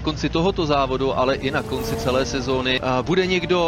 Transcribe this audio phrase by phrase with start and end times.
[0.00, 3.60] konci tohoto závodu, ale i na konci celé sezóny bude někdo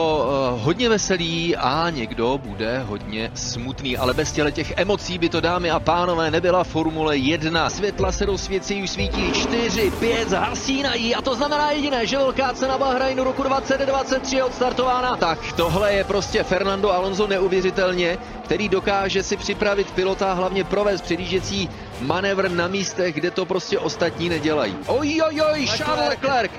[0.58, 5.70] hodně veselý a někdo bude hodně smutný, ale bez těle těch emocí by to dámy
[5.70, 7.70] a pánové nebyla Formule 1.
[7.70, 12.78] Světla se rozsvěcí, už svítí 4, 5, zhasínají a to znamená jediné, že velká cena
[12.78, 15.16] Bahrajnu roku 2023 je odstartována.
[15.16, 18.18] Tak tohle je prostě Fernando Alonso neuvěřitelně,
[18.52, 21.69] který dokáže si připravit pilota a hlavně provést předjížděcí
[22.01, 24.77] manévr na místech, kde to prostě ostatní nedělají.
[24.87, 26.52] Oj, oj, oj, Charles Leclerc!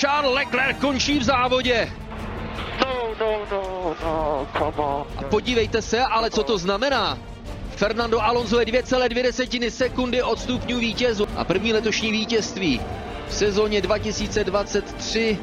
[0.00, 1.92] Charles Leclerc končí v závodě.
[2.80, 5.06] No, no, no, no, come on.
[5.16, 7.18] A podívejte se, ale co to znamená?
[7.76, 12.80] Fernando Alonso je 2,2 sekundy od stupňů vítězu a první letošní vítězství
[13.28, 15.38] v sezóně 2023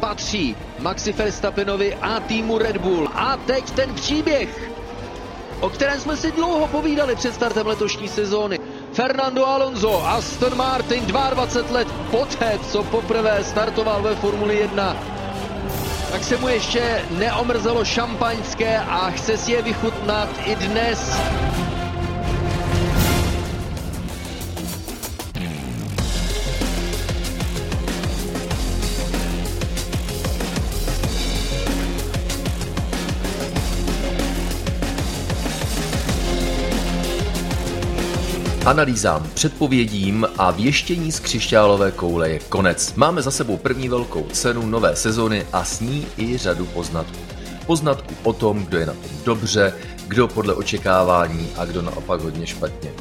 [0.00, 3.08] patří Maxi Verstappenovi a týmu Red Bull.
[3.14, 4.71] A teď ten příběh,
[5.62, 8.60] o kterém jsme si dlouho povídali před startem letošní sezóny.
[8.92, 14.96] Fernando Alonso, Aston Martin, 22 let poté, co poprvé startoval ve Formuli 1,
[16.12, 21.16] tak se mu ještě neomrzelo šampaňské a chce si je vychutnat i dnes.
[38.66, 42.94] Analýzám, předpovědím a věštění z křišťálové koule je konec.
[42.94, 47.18] Máme za sebou první velkou cenu nové sezony a s ní i řadu poznatků.
[47.66, 49.74] Poznatků o tom, kdo je na tom dobře,
[50.06, 52.92] kdo podle očekávání a kdo naopak hodně špatně.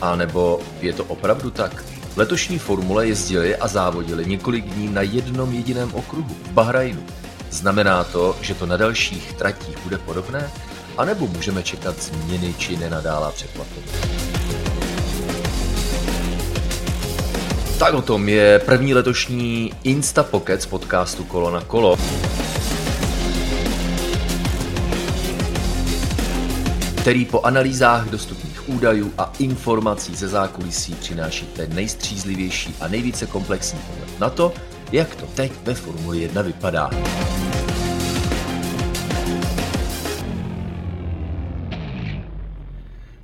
[0.00, 1.84] A nebo je to opravdu tak?
[2.16, 7.02] Letošní formule jezdili a závodili několik dní na jednom jediném okruhu v Bahrajnu.
[7.50, 10.50] Znamená to, že to na dalších tratích bude podobné?
[10.98, 14.33] A nebo můžeme čekat změny či nenadálá překvapení?
[17.78, 21.98] Tak o tom je první letošní Insta Pocket z podcastu Kolo na kolo.
[27.04, 33.78] který po analýzách dostupných údajů a informací ze zákulisí přináší ten nejstřízlivější a nejvíce komplexní
[33.78, 34.52] pohled na to,
[34.92, 36.90] jak to teď ve Formuli 1 vypadá.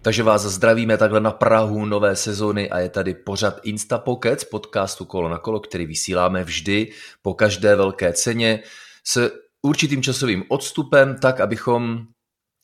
[0.03, 5.05] Takže vás zdravíme takhle na Prahu nové sezony a je tady pořad Insta Pocket podcastu
[5.05, 8.62] Kolo na kolo, který vysíláme vždy po každé velké ceně
[9.06, 9.31] s
[9.62, 12.06] určitým časovým odstupem, tak abychom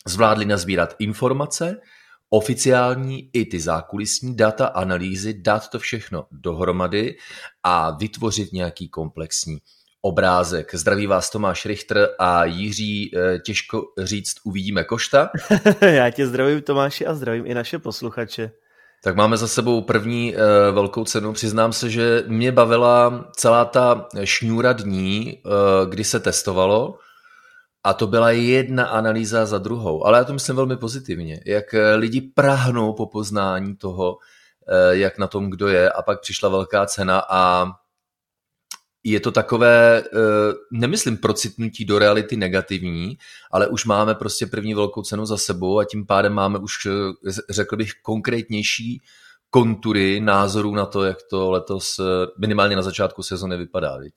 [0.07, 1.81] zvládli nazbírat informace,
[2.31, 7.17] oficiální i ty zákulisní data, analýzy, dát to všechno dohromady
[7.63, 9.59] a vytvořit nějaký komplexní
[10.01, 10.75] obrázek.
[10.75, 15.31] Zdraví vás Tomáš Richter a Jiří, eh, těžko říct, uvidíme Košta.
[15.81, 18.51] Já tě zdravím Tomáši a zdravím i naše posluchače.
[19.05, 20.41] Tak máme za sebou první uh,
[20.75, 21.33] velkou cenu.
[21.33, 26.99] Přiznám se, že mě bavila celá ta šňůra dní, uh, kdy se testovalo
[27.85, 30.07] a to byla jedna analýza za druhou.
[30.07, 31.41] Ale já to myslím velmi pozitivně.
[31.47, 34.19] Jak lidi prahnou po poznání toho,
[34.91, 37.73] jak na tom kdo je a pak přišla velká cena a
[39.11, 40.09] je to takové, eh,
[40.71, 43.19] nemyslím procitnutí do reality negativní,
[43.51, 47.33] ale už máme prostě první velkou cenu za sebou a tím pádem máme už, eh,
[47.51, 49.01] řekl bych, konkrétnější
[49.51, 52.03] kontury názorů na to, jak to letos eh,
[52.39, 54.15] minimálně na začátku sezony vypadá, viď?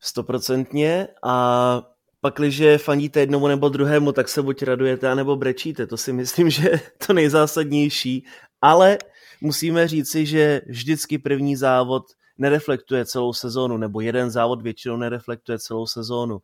[0.00, 1.82] Stoprocentně a
[2.20, 5.86] pak, když fandíte jednomu nebo druhému, tak se buď radujete, anebo brečíte.
[5.86, 8.26] To si myslím, že je to nejzásadnější.
[8.60, 8.98] Ale
[9.40, 12.02] musíme říci, že vždycky první závod
[12.38, 16.38] nereflektuje celou sezónu, nebo jeden závod většinou nereflektuje celou sezónu.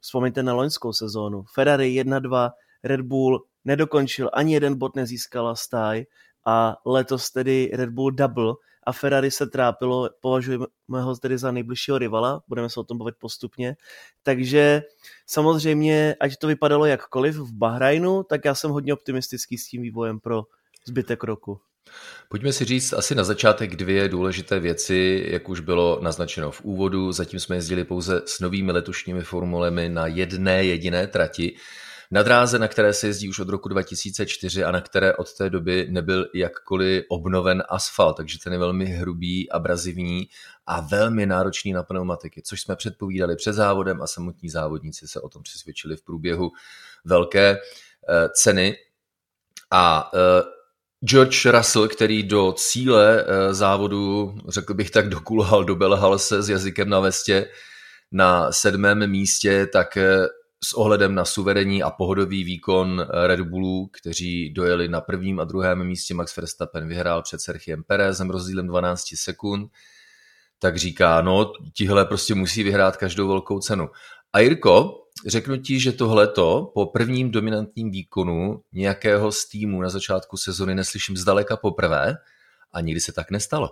[0.00, 1.44] Vzpomeňte na loňskou sezónu.
[1.54, 2.50] Ferrari 1-2,
[2.84, 6.04] Red Bull nedokončil, ani jeden bod nezískala stáj
[6.46, 8.54] a letos tedy Red Bull double
[8.86, 13.14] a Ferrari se trápilo, považujeme ho tedy za nejbližšího rivala, budeme se o tom bavit
[13.18, 13.76] postupně.
[14.22, 14.82] Takže
[15.26, 20.20] samozřejmě, ať to vypadalo jakkoliv v Bahrajnu, tak já jsem hodně optimistický s tím vývojem
[20.20, 20.42] pro
[20.86, 21.60] zbytek roku.
[22.32, 27.12] Pojďme si říct asi na začátek dvě důležité věci, jak už bylo naznačeno v úvodu.
[27.12, 31.56] Zatím jsme jezdili pouze s novými letošními formulemi na jedné jediné trati.
[32.10, 35.50] Na dráze, na které se jezdí už od roku 2004 a na které od té
[35.50, 40.28] doby nebyl jakkoliv obnoven asfalt, takže ten je velmi hrubý, abrazivní
[40.66, 45.28] a velmi náročný na pneumatiky, což jsme předpovídali před závodem a samotní závodníci se o
[45.28, 46.50] tom přesvědčili v průběhu
[47.04, 47.58] velké
[48.08, 48.76] eh, ceny.
[49.70, 50.59] A eh,
[51.04, 56.88] George Russell, který do cíle eh, závodu, řekl bych tak, dokulhal, dobelhal se s jazykem
[56.88, 57.46] na vestě
[58.12, 60.26] na sedmém místě, tak eh,
[60.64, 65.44] s ohledem na suverénní a pohodový výkon eh, Red Bullu, kteří dojeli na prvním a
[65.44, 69.70] druhém místě, Max Verstappen vyhrál před Sergiem Perezem rozdílem 12 sekund,
[70.58, 73.88] tak říká, no tihle prostě musí vyhrát každou velkou cenu.
[74.32, 80.36] A Jirko, řeknu ti, že tohleto po prvním dominantním výkonu nějakého z týmu na začátku
[80.36, 82.16] sezony neslyším zdaleka poprvé
[82.72, 83.70] a nikdy se tak nestalo.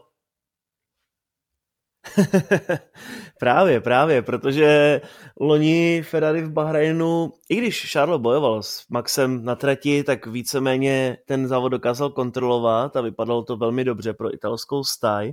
[3.38, 5.00] právě, právě, protože
[5.40, 11.48] loni Ferrari v Bahrajnu, i když Charles bojoval s Maxem na trati, tak víceméně ten
[11.48, 15.32] závod dokázal kontrolovat a vypadalo to velmi dobře pro italskou stáj.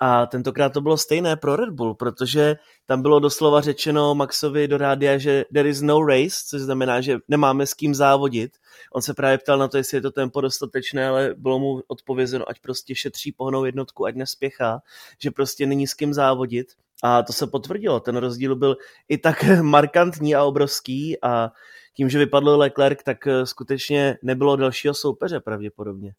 [0.00, 2.56] A tentokrát to bylo stejné pro Red Bull, protože
[2.86, 7.18] tam bylo doslova řečeno Maxovi do rádia, že there is no race, což znamená, že
[7.28, 8.52] nemáme s kým závodit.
[8.92, 12.44] On se právě ptal na to, jestli je to tempo dostatečné, ale bylo mu odpovězeno,
[12.48, 14.82] ať prostě šetří pohnou jednotku, ať nespěchá,
[15.18, 16.66] že prostě není s kým závodit.
[17.02, 18.76] A to se potvrdilo, ten rozdíl byl
[19.08, 21.52] i tak markantní a obrovský a
[21.98, 26.12] tím, že vypadl Leclerc, tak eh, skutečně nebylo dalšího soupeře pravděpodobně.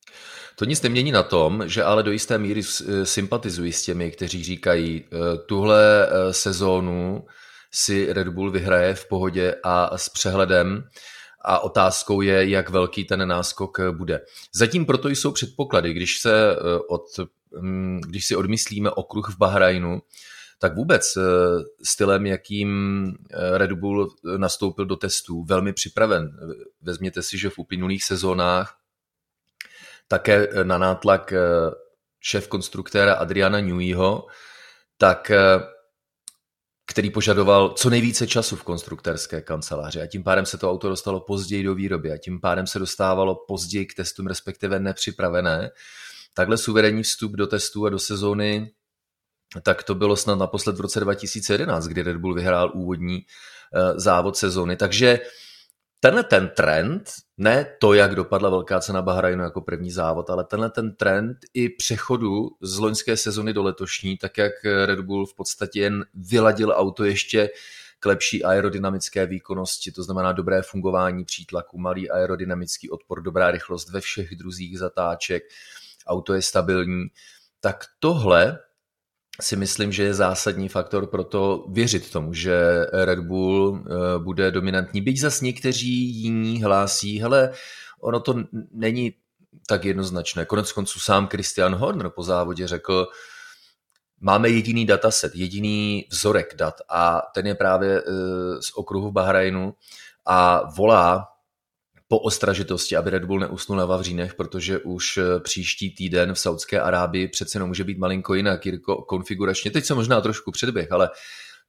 [0.55, 4.43] To nic nemění na tom, že ale do jisté míry eh, sympatizuji s těmi, kteří
[4.43, 7.25] říkají, eh, tuhle sezónu
[7.71, 10.83] si Red Bull vyhraje v pohodě a s přehledem
[11.41, 14.21] a otázkou je, jak velký ten náskok bude.
[14.55, 16.55] Zatím proto jsou předpoklady, když se
[16.89, 17.03] od,
[17.61, 20.01] mm, když si odmyslíme okruh v Bahrajnu,
[20.61, 21.21] tak vůbec eh,
[21.83, 22.69] stylem, jakým
[23.31, 26.37] eh, Red Bull nastoupil do testů, velmi připraven.
[26.81, 28.77] Vezměte si, že v uplynulých sezónách
[30.07, 31.39] také na nátlak eh,
[32.19, 34.27] šéf konstruktéra Adriana Neweyho,
[34.97, 35.31] tak
[36.87, 41.19] který požadoval co nejvíce času v konstruktérské kanceláři a tím pádem se to auto dostalo
[41.19, 45.69] později do výroby a tím pádem se dostávalo později k testům, respektive nepřipravené.
[46.33, 48.71] Takhle suverénní vstup do testů a do sezóny
[49.63, 53.25] tak to bylo snad naposled v roce 2011, kdy Red Bull vyhrál úvodní
[53.73, 54.75] eh, závod sezóny.
[54.75, 55.19] Takže
[55.99, 60.69] tenhle ten trend, ne to, jak dopadla velká cena Bahrajnu jako první závod, ale tenhle
[60.69, 64.53] ten trend i přechodu z loňské sezony do letošní, tak jak
[64.85, 67.49] Red Bull v podstatě jen vyladil auto ještě
[67.99, 74.01] k lepší aerodynamické výkonnosti, to znamená dobré fungování přítlaku, malý aerodynamický odpor, dobrá rychlost ve
[74.01, 75.43] všech druzích zatáček,
[76.07, 77.07] auto je stabilní,
[77.59, 78.59] tak tohle
[79.41, 84.51] si myslím, že je zásadní faktor pro to věřit tomu, že Red Bull eh, bude
[84.51, 85.01] dominantní.
[85.01, 87.51] Byť zas někteří jiní hlásí, hele,
[88.01, 88.35] ono to
[88.71, 89.13] není
[89.67, 90.45] tak jednoznačné.
[90.45, 93.07] Konec konců sám Christian Horner po závodě řekl,
[94.19, 98.11] máme jediný dataset, jediný vzorek dat a ten je právě eh,
[98.61, 99.73] z okruhu Bahrajnu
[100.25, 101.27] a volá
[102.09, 106.81] po ostražitosti, aby Red Bull neusnul na Vavřínech, protože už eh, příští týden v Saudské
[106.81, 109.71] Arábii přece jenom může být malinko jinak, Jirko, konfiguračně.
[109.71, 111.09] Teď se možná trošku předběh, ale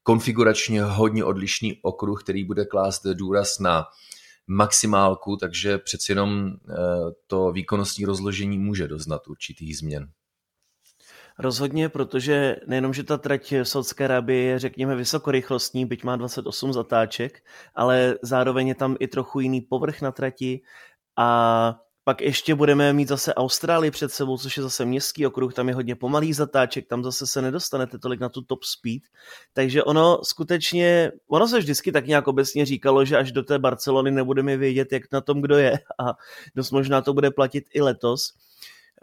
[0.02, 3.84] konfiguračně hodně odlišný okruh, který bude klást důraz na
[4.46, 6.74] maximálku, takže přeci jenom eh,
[7.26, 10.08] to výkonnostní rozložení může doznat určitých změn.
[11.40, 16.72] Rozhodně, protože nejenom, že ta trať v Saudské Arábii je, řekněme, vysokorychlostní, byť má 28
[16.72, 17.42] zatáček,
[17.74, 20.60] ale zároveň je tam i trochu jiný povrch na trati
[21.16, 25.68] a pak ještě budeme mít zase Austrálii před sebou, což je zase městský okruh, tam
[25.68, 29.02] je hodně pomalý zatáček, tam zase se nedostanete tolik na tu top speed.
[29.52, 34.10] Takže ono skutečně, ono se vždycky tak nějak obecně říkalo, že až do té Barcelony
[34.10, 36.14] nebudeme vědět, jak na tom kdo je a
[36.54, 38.32] dost možná to bude platit i letos.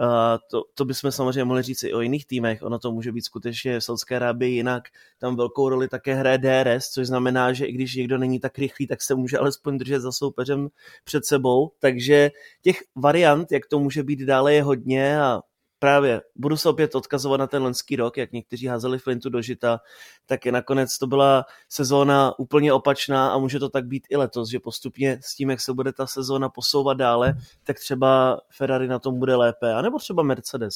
[0.02, 2.64] Uh, to, to bychom samozřejmě mohli říct i o jiných týmech.
[2.64, 4.84] Ono to může být skutečně v Saudské Arábii jinak.
[5.20, 8.88] Tam velkou roli také hraje DRS, což znamená, že i když někdo není tak rychlý,
[8.88, 10.70] tak se může alespoň držet za soupeřem
[11.04, 11.72] před sebou.
[11.80, 15.42] Takže těch variant, jak to může být dále, je hodně a
[15.80, 19.80] právě budu se opět odkazovat na ten loňský rok, jak někteří házeli Flintu do žita,
[20.26, 24.50] tak je nakonec to byla sezóna úplně opačná a může to tak být i letos,
[24.50, 29.00] že postupně s tím, jak se bude ta sezóna posouvat dále, tak třeba Ferrari na
[29.00, 30.76] tom bude lépe, anebo třeba Mercedes.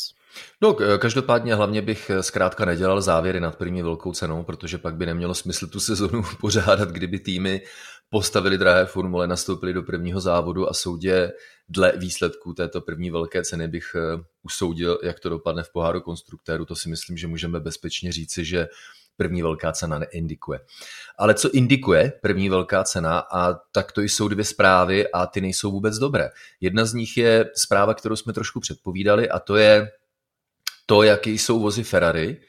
[0.62, 5.34] No, každopádně hlavně bych zkrátka nedělal závěry nad první velkou cenou, protože pak by nemělo
[5.34, 7.62] smysl tu sezonu pořádat, kdyby týmy
[8.12, 11.32] postavili drahé formule, nastoupili do prvního závodu a soudě
[11.70, 16.66] dle výsledků této první velké ceny bych eh, usoudil, jak to dopadne v poháru konstruktéru.
[16.66, 18.68] To si myslím, že můžeme bezpečně říci, že
[19.18, 20.60] první velká cena neindikuje.
[21.18, 25.72] Ale co indikuje první velká cena, a tak to jsou dvě zprávy a ty nejsou
[25.72, 26.30] vůbec dobré.
[26.62, 29.92] Jedna z nich je zpráva, kterou jsme trošku předpovídali a to je
[30.86, 32.42] to, jaký jsou vozy Ferrari,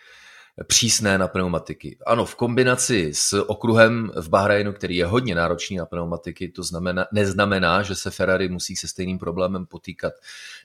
[0.66, 1.98] přísné na pneumatiky.
[2.06, 7.06] Ano, v kombinaci s okruhem v Bahrajnu, který je hodně náročný na pneumatiky, to znamená,
[7.12, 10.12] neznamená, že se Ferrari musí se stejným problémem potýkat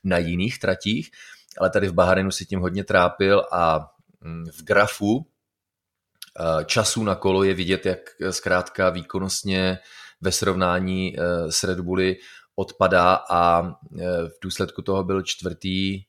[0.03, 1.11] na jiných tratích,
[1.57, 3.91] ale tady v Bahrajnu si tím hodně trápil a
[4.21, 5.25] mm, v grafu
[6.65, 9.79] času na kolo je vidět, jak zkrátka výkonnostně
[10.21, 12.17] ve srovnání eh, s Red Bulli
[12.55, 16.03] odpadá a eh, v důsledku toho byl čtvrtý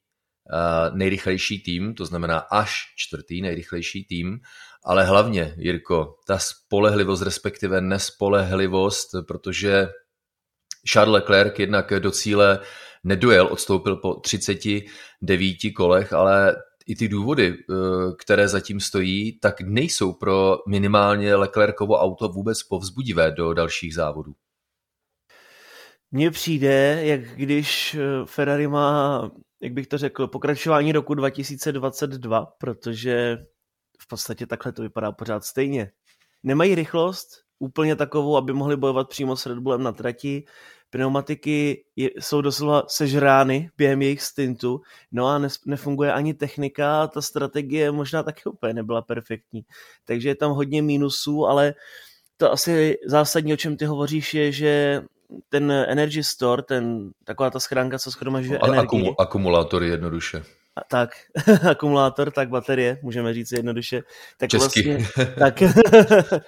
[0.94, 4.40] nejrychlejší tým, to znamená až čtvrtý nejrychlejší tým,
[4.84, 9.88] ale hlavně, Jirko, ta spolehlivost, respektive nespolehlivost, protože
[10.92, 12.60] Charles Leclerc jednak do cíle
[13.04, 17.74] nedojel, odstoupil po 39 kolech, ale i ty důvody, eh,
[18.18, 24.32] které zatím stojí, tak nejsou pro minimálně Leclercovo auto vůbec povzbudivé do dalších závodů.
[26.10, 33.38] Mně přijde, jak když eh, Ferrari má, jak bych to řekl, pokračování roku 2022, protože
[34.00, 35.90] v podstatě takhle to vypadá pořád stejně.
[36.42, 40.44] Nemají rychlost úplně takovou, aby mohli bojovat přímo s Red Bullem na trati,
[40.90, 44.80] pneumatiky je, jsou doslova sežrány během jejich stintu,
[45.12, 49.64] no a ne, nefunguje ani technika, ta strategie možná taky úplně nebyla perfektní.
[50.04, 51.74] Takže je tam hodně mínusů, ale
[52.36, 55.02] to asi zásadní, o čem ty hovoříš, je, že
[55.48, 59.14] ten Energy Store, ten, taková ta schránka, co schromažuje no, energii.
[59.18, 60.42] akumulátory jednoduše.
[60.76, 61.10] A, tak,
[61.70, 64.02] akumulátor, tak baterie, můžeme říct jednoduše.
[64.38, 64.94] Tak Česky.
[64.94, 65.62] Vlastně, tak,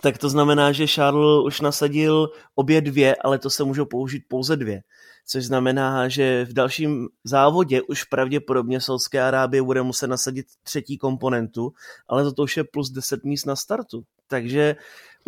[0.00, 4.56] tak to znamená, že Charles už nasadil obě dvě, ale to se můžou použít pouze
[4.56, 4.80] dvě.
[5.26, 11.72] Což znamená, že v dalším závodě už pravděpodobně Saudské Arábie bude muset nasadit třetí komponentu,
[12.08, 14.02] ale za to už je plus 10 míst na startu.
[14.28, 14.76] Takže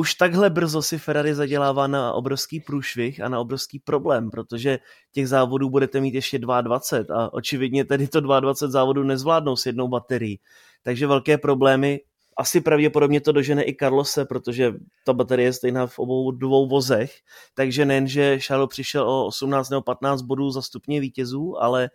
[0.01, 4.79] už takhle brzo si Ferrari zadělává na obrovský průšvih a na obrovský problém, protože
[5.13, 6.81] těch závodů budete mít ještě 22
[7.15, 10.41] a očividně tedy to 22 závodů nezvládnou s jednou baterií.
[10.83, 12.01] Takže velké problémy
[12.37, 14.73] asi pravděpodobně to dožene i Carlose, protože
[15.05, 17.13] ta baterie je stejná v obou dvou vozech,
[17.55, 21.91] takže nejen, že Charles přišel o 18 nebo 15 bodů za stupně vítězů, ale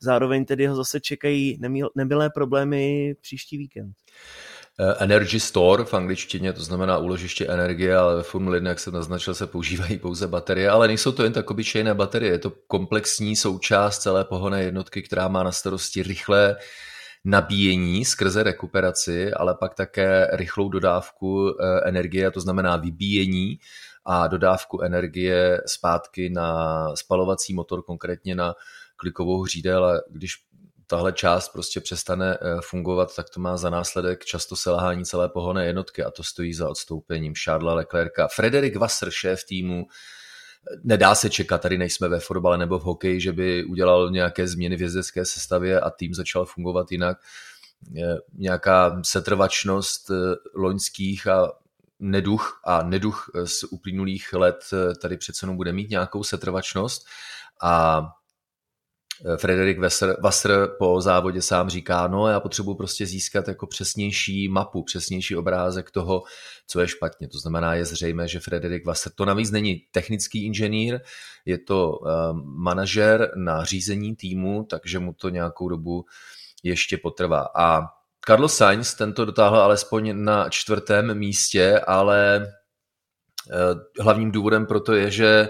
[0.00, 1.58] zároveň tedy ho zase čekají
[1.96, 3.94] nemilé problémy příští víkend.
[4.82, 8.94] Eh, Energy Store v angličtině, to znamená úložiště energie, ale ve Formule 1, jak jsem
[8.94, 13.36] naznačil, se používají pouze baterie, ale nejsou to jen tak obyčejné baterie, je to komplexní
[13.36, 16.56] součást celé pohonné jednotky, která má na starosti rychlé
[17.24, 23.58] nabíjení skrze rekuperaci, ale pak také rychlou dodávku eh, energie, to znamená vybíjení
[24.04, 28.54] a dodávku energie zpátky na spalovací motor, konkrétně na
[28.96, 29.84] klikovou hřídel.
[29.84, 30.36] A když
[30.90, 35.66] tahle část prostě přestane eh, fungovat, tak to má za následek často selhání celé pohonné
[35.66, 38.28] jednotky a to stojí za odstoupením Charlesa Leclerca.
[38.34, 39.86] Frederik Wasser, šéf týmu,
[40.84, 44.76] nedá se čekat, tady nejsme ve fotbale nebo v hokeji, že by udělal nějaké změny
[44.76, 47.18] v jezdecké sestavě a tým začal fungovat jinak.
[48.34, 50.14] Nějaká setrvačnost eh,
[50.54, 51.52] loňských a
[52.00, 57.06] neduch a neduch z uplynulých let eh, tady přece jenom bude mít nějakou setrvačnost
[57.62, 58.19] a Eh,
[59.36, 59.78] Frederik
[60.22, 65.90] Wasser po závodě sám říká, no já potřebuji prostě získat jako přesnější mapu, přesnější obrázek
[65.90, 66.22] toho,
[66.66, 67.28] co je špatně.
[67.28, 71.00] To znamená, je zřejmé, že Frederik Wasser to navíc není technický inženýr,
[71.44, 72.08] je to uh,
[72.42, 76.04] manažer na řízení týmu, takže mu to nějakou dobu
[76.62, 77.48] ještě potrvá.
[77.56, 77.82] A
[78.26, 82.46] Carlos Sainz tento dotáhl alespoň na čtvrtém místě, ale
[83.52, 85.48] uh, hlavním důvodem proto je, že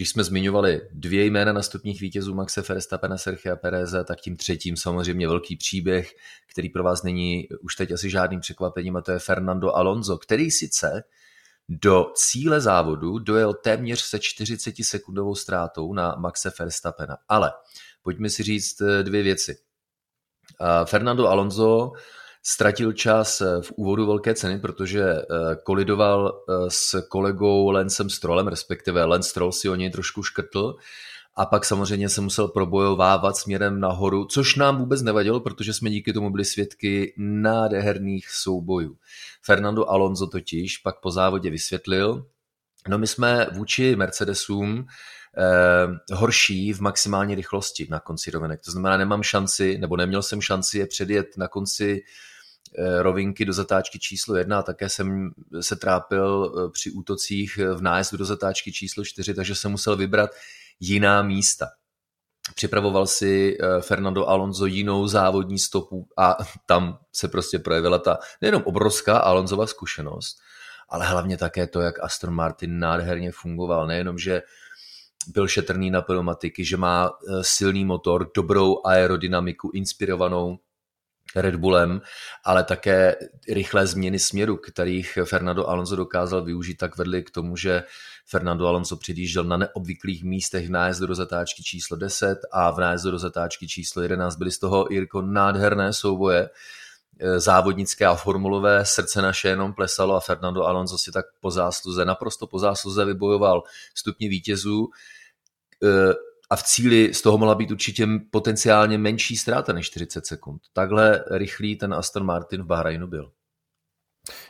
[0.00, 4.76] když jsme zmiňovali dvě jména na stupních vítězů Maxe Verstappena, Sergio Pereze, tak tím třetím
[4.76, 6.12] samozřejmě velký příběh,
[6.50, 10.50] který pro vás není už teď asi žádným překvapením, a to je Fernando Alonso, který
[10.50, 11.04] sice
[11.68, 17.16] do cíle závodu dojel téměř se 40 sekundovou ztrátou na Maxe Verstappena.
[17.28, 17.52] Ale
[18.02, 19.56] pojďme si říct eh, dvě věci.
[20.84, 21.92] Fernando Alonso
[22.42, 25.24] Ztratil čas eh, v úvodu velké ceny, protože eh,
[25.64, 30.76] kolidoval eh, s kolegou Lencem Strollem, respektive Lance Stroll si o něj trošku škrtl
[31.36, 36.12] a pak samozřejmě se musel probojovávat směrem nahoru, což nám vůbec nevadilo, protože jsme díky
[36.12, 38.96] tomu byli svědky nádherných soubojů.
[39.42, 42.26] Fernando Alonso totiž pak po závodě vysvětlil,
[42.88, 44.86] no my jsme vůči Mercedesům
[45.36, 48.60] eh, horší v maximální rychlosti na konci rovinek.
[48.64, 52.02] To znamená, nemám šanci, nebo neměl jsem šanci je předjet na konci
[52.78, 58.16] rovinky do zatáčky číslo jedna a také jsem se trápil eh, při útocích v nájezdu
[58.16, 60.30] do zatáčky číslo čtyři, takže jsem musel vybrat
[60.80, 61.66] jiná místa.
[62.54, 66.36] Připravoval si eh, Fernando Alonso jinou závodní stopu a
[66.66, 70.36] tam se prostě projevila ta nejenom obrovská Alonzova zkušenost,
[70.88, 73.86] ale hlavně také to, jak Aston Martin nádherně fungoval.
[73.86, 74.42] Nejenom, že
[75.28, 77.10] byl šetrný na pneumatiky, že má
[77.42, 80.58] silný motor, dobrou aerodynamiku, inspirovanou
[81.36, 82.00] Red Bullem,
[82.44, 83.16] ale také
[83.48, 87.82] rychlé změny směru, kterých Fernando Alonso dokázal využít, tak vedly k tomu, že
[88.26, 93.10] Fernando Alonso předjížděl na neobvyklých místech v nájezdu do zatáčky číslo 10 a v nájezdu
[93.10, 96.50] do zatáčky číslo 11 byly z toho Jirko nádherné souboje,
[97.20, 102.04] e, závodnické a formulové, srdce naše jenom plesalo a Fernando Alonso si tak po zásluze,
[102.04, 103.62] naprosto po zásluze vybojoval
[103.94, 104.88] stupně vítězů,
[105.82, 106.14] e,
[106.50, 110.62] a v cíli z toho mohla být určitě potenciálně menší ztráta než 40 sekund.
[110.72, 113.32] Takhle rychlý ten Aston Martin v Bahrajnu byl.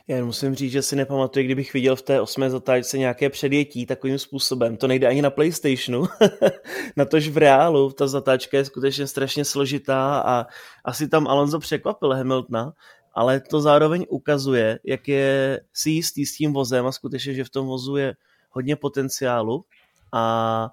[0.07, 4.19] Já musím říct, že si nepamatuji, kdybych viděl v té osmé zatáčce nějaké předjetí takovým
[4.19, 4.77] způsobem.
[4.77, 6.05] To nejde ani na PlayStationu,
[6.95, 7.91] na tož v reálu.
[7.91, 10.45] Ta zatáčka je skutečně strašně složitá a
[10.85, 12.73] asi tam Alonso překvapil Hamiltona,
[13.13, 17.49] ale to zároveň ukazuje, jak je si jistý s tím vozem a skutečně, že v
[17.49, 18.15] tom vozu je
[18.49, 19.65] hodně potenciálu
[20.13, 20.69] a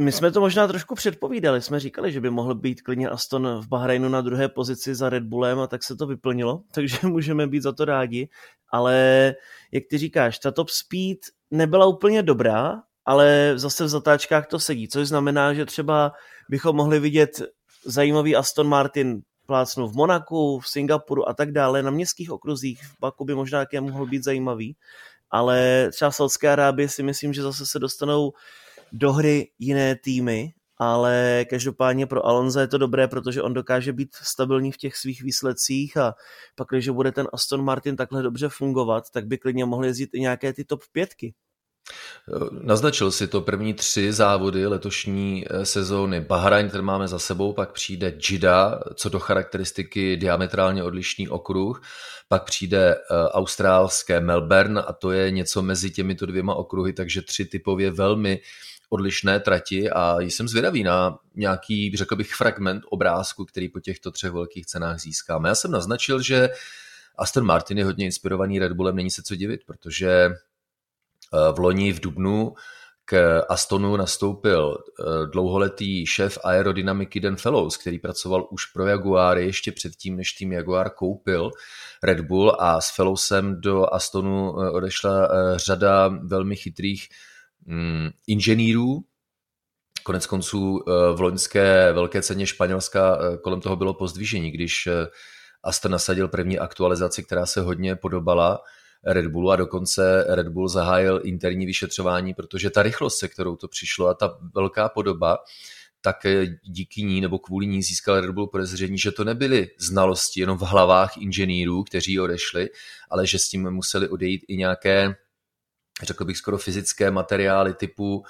[0.00, 3.68] my jsme to možná trošku předpovídali, jsme říkali, že by mohl být klidně Aston v
[3.68, 7.62] Bahrajnu na druhé pozici za Red Bullem a tak se to vyplnilo, takže můžeme být
[7.62, 8.28] za to rádi,
[8.72, 9.34] ale
[9.72, 11.18] jak ty říkáš, ta top speed
[11.50, 16.12] nebyla úplně dobrá, ale zase v zatáčkách to sedí, což znamená, že třeba
[16.48, 17.42] bychom mohli vidět
[17.84, 22.94] zajímavý Aston Martin plácnu v Monaku, v Singapuru a tak dále, na městských okruzích v
[23.00, 24.76] Baku by možná také mohl být zajímavý,
[25.30, 28.32] ale třeba Saudské Arábie si myslím, že zase se dostanou
[28.92, 34.08] do hry jiné týmy, ale každopádně pro Alonza je to dobré, protože on dokáže být
[34.22, 36.14] stabilní v těch svých výsledcích a
[36.54, 40.20] pak, když bude ten Aston Martin takhle dobře fungovat, tak by klidně mohli jezdit i
[40.20, 41.34] nějaké ty top pětky.
[42.62, 46.20] Naznačil si to první tři závody letošní eh, sezóny.
[46.20, 51.82] Bahrajn, ten máme za sebou, pak přijde Jida, co do charakteristiky diametrálně odlišný okruh,
[52.28, 57.44] pak přijde eh, austrálské Melbourne a to je něco mezi těmito dvěma okruhy, takže tři
[57.44, 58.40] typově velmi
[58.90, 64.30] odlišné trati a jsem zvědavý na nějaký, řekl bych, fragment obrázku, který po těchto třech
[64.30, 65.48] velkých cenách získáme.
[65.48, 66.48] Já jsem naznačil, že
[67.18, 70.32] Aston Martin je hodně inspirovaný Red Bullem, není se co divit, protože eh,
[71.52, 72.54] v loni v Dubnu
[73.04, 79.72] k Astonu nastoupil eh, dlouholetý šéf aerodynamiky Dan Fellows, který pracoval už pro Jaguar ještě
[79.72, 81.50] předtím, než tým Jaguar koupil
[82.02, 87.08] Red Bull a s Fellowsem do Astonu eh, odešla řada velmi chytrých
[88.26, 89.04] inženýrů.
[90.02, 95.06] Konec konců eh, v loňské velké ceně Španělska eh, kolem toho bylo pozdvížení, když eh,
[95.62, 98.60] Aston nasadil první aktualizaci, která se hodně podobala
[99.04, 103.68] Red Bullu a dokonce Red Bull zahájil interní vyšetřování, protože ta rychlost, se kterou to
[103.68, 105.38] přišlo a ta velká podoba,
[106.00, 106.26] tak
[106.62, 110.62] díky ní nebo kvůli ní získal Red Bull podezření, že to nebyly znalosti jenom v
[110.62, 112.68] hlavách inženýrů, kteří odešli,
[113.10, 115.14] ale že s tím museli odejít i nějaké
[116.04, 118.24] řekl bych skoro fyzické materiály typu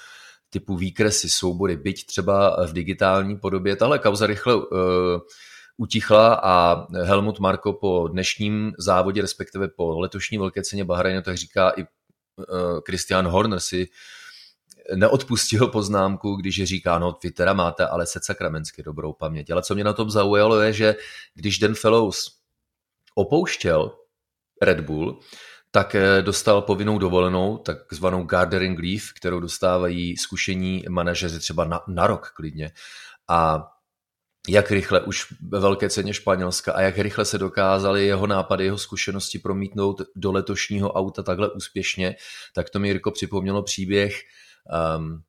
[0.50, 3.76] typu výkresy, soubory, byť třeba v digitální podobě.
[3.76, 4.62] Tahle kauza rychle uh,
[5.76, 11.70] utichla a Helmut Marko po dnešním závodě, respektive po letošní velké ceně Bahrajnu, tak říká
[11.70, 11.86] i uh,
[12.86, 13.88] Christian Horner si
[14.94, 19.50] neodpustil poznámku, když říká, no vy teda máte ale se sakramensky dobrou paměť.
[19.50, 20.96] Ale co mě na tom zaujalo je, že
[21.34, 22.30] když Dan Fellows
[23.14, 23.92] opouštěl
[24.62, 25.20] Red Bull,
[25.70, 32.06] tak eh, dostal povinnou dovolenou, takzvanou gardening leave, kterou dostávají zkušení manažeři třeba na, na
[32.06, 32.70] rok klidně.
[33.28, 33.68] A
[34.48, 38.78] jak rychle už ve velké ceně Španělska a jak rychle se dokázali jeho nápady, jeho
[38.78, 42.16] zkušenosti promítnout do letošního auta takhle úspěšně,
[42.54, 44.20] tak to mi Jirko připomnělo příběh
[44.98, 45.22] um,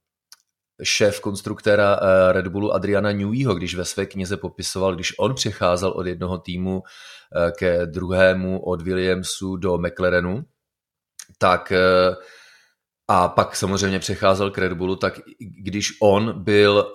[0.84, 5.90] šéf konstruktéra eh, Red Bullu Adriana Neweyho, když ve své knize popisoval, když on přecházel
[5.90, 6.84] od jednoho týmu
[7.36, 10.44] eh, ke druhému od Williamsu do McLarenu,
[11.38, 12.16] tak eh,
[13.08, 16.94] a pak samozřejmě přecházel k Red Bullu, tak když on byl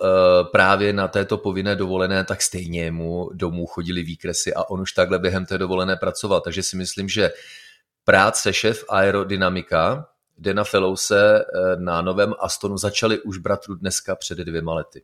[0.51, 5.19] právě na této povinné dovolené, tak stejně mu domů chodili výkresy a on už takhle
[5.19, 6.41] během té dovolené pracoval.
[6.41, 7.31] Takže si myslím, že
[8.03, 10.05] práce šéf aerodynamika
[10.37, 15.03] Dana Fellowse eh, na novém Astonu začali už bratru dneska před dvěma lety.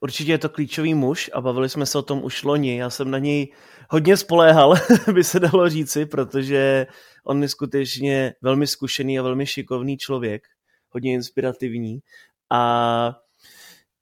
[0.00, 2.76] Určitě je to klíčový muž a bavili jsme se o tom už loni.
[2.76, 3.52] Já jsem na něj
[3.90, 4.74] hodně spoléhal,
[5.12, 6.86] by se dalo říci, protože
[7.24, 10.42] on je skutečně velmi zkušený a velmi šikovný člověk,
[10.90, 11.98] hodně inspirativní.
[12.52, 13.12] A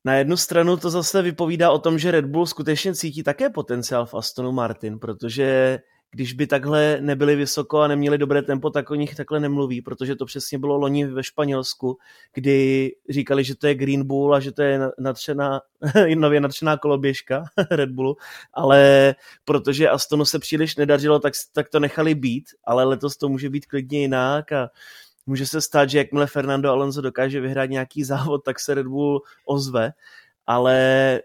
[0.04, 4.06] na jednu stranu to zase vypovídá o tom, že Red Bull skutečně cítí také potenciál
[4.06, 5.78] v Astonu Martin, protože
[6.14, 10.16] když by takhle nebyli vysoko a neměli dobré tempo, tak o nich takhle nemluví, protože
[10.16, 11.98] to přesně bylo loni ve Španělsku,
[12.34, 15.60] kdy říkali, že to je Green Bull a že to je natřená,
[16.14, 18.16] nově natřená koloběžka Red Bullu,
[18.52, 23.50] ale protože Astonu se příliš nedařilo, tak, tak to nechali být, ale letos to může
[23.50, 24.70] být klidně jinak a
[25.26, 29.22] může se stát, že jakmile Fernando Alonso dokáže vyhrát nějaký závod, tak se Red Bull
[29.46, 29.92] ozve,
[30.46, 31.20] ale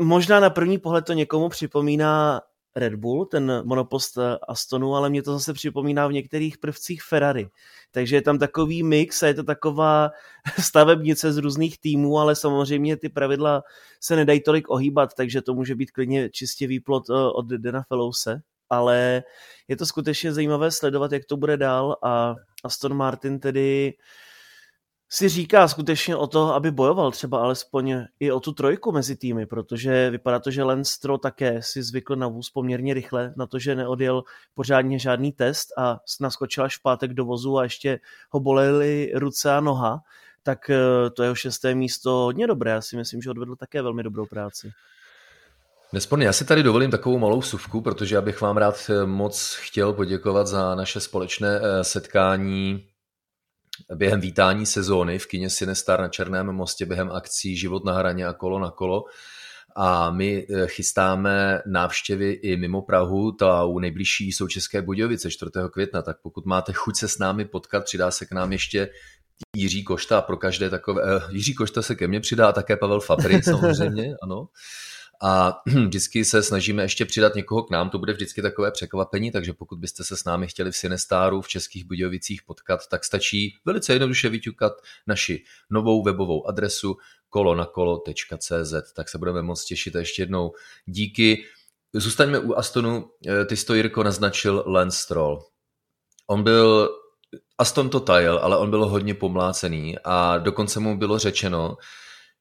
[0.00, 2.40] možná na první pohled to někomu připomíná
[2.76, 7.48] Red Bull, ten monopost eh, Astonu, ale mě to zase připomíná v některých prvcích Ferrari.
[7.90, 10.10] Takže je tam takový mix a je to taková
[10.60, 13.62] stavebnice z různých týmů, ale samozřejmě ty pravidla
[14.00, 18.40] se nedají tolik ohýbat, takže to může být klidně čistě výplot eh, od Dana Fellowse,
[18.70, 19.22] ale
[19.68, 23.94] je to skutečně zajímavé sledovat, jak to bude dál a Aston Martin tedy
[25.14, 29.46] si říká skutečně o to, aby bojoval třeba alespoň i o tu trojku mezi týmy,
[29.46, 33.58] protože vypadá to, že Lance Stroll také si zvykl na vůz poměrně rychle, na to,
[33.58, 34.22] že neodjel
[34.54, 39.52] pořádně žádný test a naskočil až v pátek do vozu a ještě ho bolely ruce
[39.52, 40.00] a noha,
[40.42, 42.70] tak eh, to jeho šesté místo hodně dobré.
[42.70, 44.70] Já si myslím, že odvedl také velmi dobrou práci.
[45.92, 49.54] Nesporně, já si tady dovolím takovou malou suvku, protože já bych vám rád eh, moc
[49.60, 52.91] chtěl poděkovat za naše společné eh, setkání
[53.94, 58.32] během vítání sezóny v kině Sinestar na Černém mostě během akcí Život na hraně a
[58.32, 59.04] kolo na kolo.
[59.76, 65.50] A my eh, chystáme návštěvy i mimo Prahu, ta u nejbližší jsou České Budějovice 4.
[65.72, 68.88] května, tak pokud máte chuť se s námi potkat, přidá se k nám ještě
[69.56, 73.42] Jiří Košta pro každé takové, Jiří Košta se ke mně přidá a také Pavel Fabry
[73.42, 74.48] samozřejmě, ano
[75.22, 79.52] a vždycky se snažíme ještě přidat někoho k nám, to bude vždycky takové překvapení, takže
[79.52, 83.92] pokud byste se s námi chtěli v Sinestáru v Českých Budějovicích potkat, tak stačí velice
[83.92, 84.72] jednoduše vyťukat
[85.06, 86.96] naši novou webovou adresu
[87.28, 90.52] kolonakolo.cz, tak se budeme moc těšit a ještě jednou
[90.86, 91.44] díky.
[91.94, 93.10] Zůstaňme u Astonu,
[93.46, 95.44] ty to Jirko naznačil Lance Stroll.
[96.26, 96.90] On byl
[97.58, 101.76] Aston to tajil, ale on byl hodně pomlácený a dokonce mu bylo řečeno,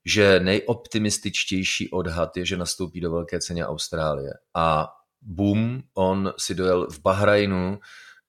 [0.05, 4.33] že nejoptimističtější odhad je, že nastoupí do velké ceně Austrálie.
[4.53, 4.89] A
[5.21, 7.79] boom, on si dojel v Bahrajnu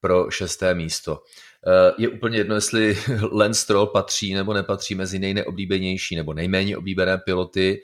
[0.01, 1.23] pro šesté místo.
[1.67, 2.99] Eh, je úplně jedno, jestli
[3.33, 7.83] Lance Stroll patří nebo nepatří mezi nejneoblíbenější nebo nejméně oblíbené piloty,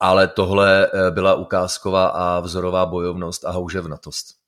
[0.00, 4.45] ale tohle eh, byla ukázková a vzorová bojovnost a houževnatost.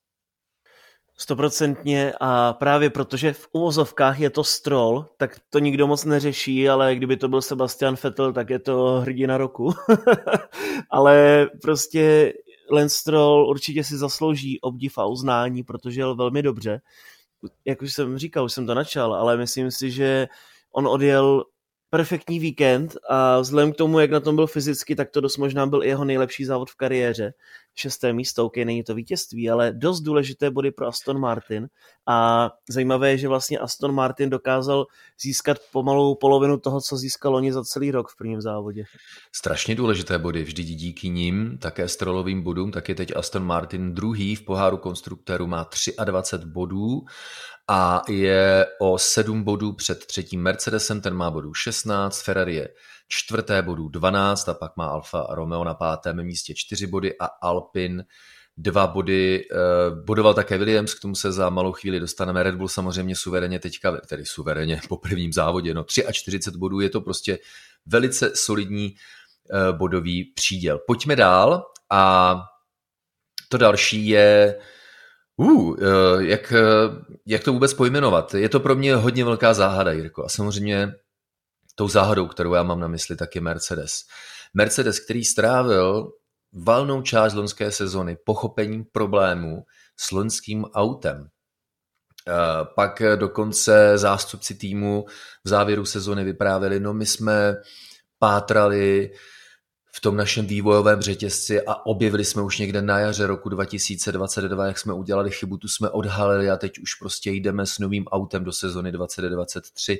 [1.20, 6.94] Stoprocentně a právě protože v uvozovkách je to Stroll, tak to nikdo moc neřeší, ale
[6.94, 9.74] kdyby to byl Sebastian Vettel, tak je to hrdina roku.
[10.90, 12.32] ale prostě
[12.70, 16.80] Lance Stroll určitě si zaslouží obdiv a uznání, protože jel velmi dobře.
[17.64, 20.26] Jak už jsem říkal, už jsem to načal, ale myslím si, že
[20.72, 21.44] on odjel
[21.90, 25.66] perfektní víkend a vzhledem k tomu, jak na tom byl fyzicky, tak to dost možná
[25.66, 27.32] byl i jeho nejlepší závod v kariéře.
[27.78, 31.68] Šesté místo, ok, není to vítězství, ale dost důležité body pro Aston Martin
[32.08, 34.86] a zajímavé je, že vlastně Aston Martin dokázal
[35.22, 38.84] získat pomalou polovinu toho, co získal oni za celý rok v prvním závodě.
[39.32, 44.36] Strašně důležité body, vždy díky nim, také strolovým bodům, tak je teď Aston Martin druhý
[44.36, 45.68] v poháru konstruktérů, má
[46.04, 47.02] 23 bodů
[47.68, 52.68] a je o 7 bodů před třetím Mercedesem, ten má bodů 16, Ferrari je
[53.08, 58.04] čtvrté bodů 12 a pak má Alfa Romeo na pátém místě 4 body a Alpin
[58.56, 59.44] dva body.
[59.52, 59.56] Eh,
[60.04, 62.42] bodoval také Williams, k tomu se za malou chvíli dostaneme.
[62.42, 67.00] Red Bull samozřejmě suverénně teďka, tedy suverénně po prvním závodě, no 43 bodů, je to
[67.00, 67.38] prostě
[67.86, 68.94] velice solidní
[69.50, 70.78] eh, bodový příděl.
[70.86, 72.34] Pojďme dál a
[73.48, 74.58] to další je
[75.40, 75.76] Uh,
[76.18, 76.52] jak,
[77.26, 78.34] jak to vůbec pojmenovat?
[78.34, 80.24] Je to pro mě hodně velká záhada, Jirko.
[80.24, 80.92] A samozřejmě
[81.78, 83.92] tou záhadou, kterou já mám na mysli, tak je Mercedes.
[84.54, 86.12] Mercedes, který strávil
[86.52, 89.64] valnou část loňské sezony pochopením problémů
[89.96, 91.28] s loňským autem.
[92.74, 95.04] Pak dokonce zástupci týmu
[95.44, 97.56] v závěru sezony vyprávěli, no my jsme
[98.18, 99.10] pátrali
[99.92, 104.78] v tom našem vývojovém řetězci a objevili jsme už někde na jaře roku 2022, jak
[104.78, 108.52] jsme udělali chybu, tu jsme odhalili a teď už prostě jdeme s novým autem do
[108.52, 109.98] sezony 2023.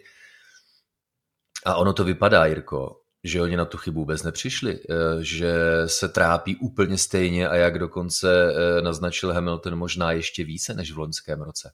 [1.67, 5.55] A ono to vypadá, Jirko, že oni na tu chybu vůbec nepřišli, eh, že
[5.87, 10.99] se trápí úplně stejně a jak dokonce eh, naznačil Hamilton možná ještě více než v
[10.99, 11.73] loňském roce.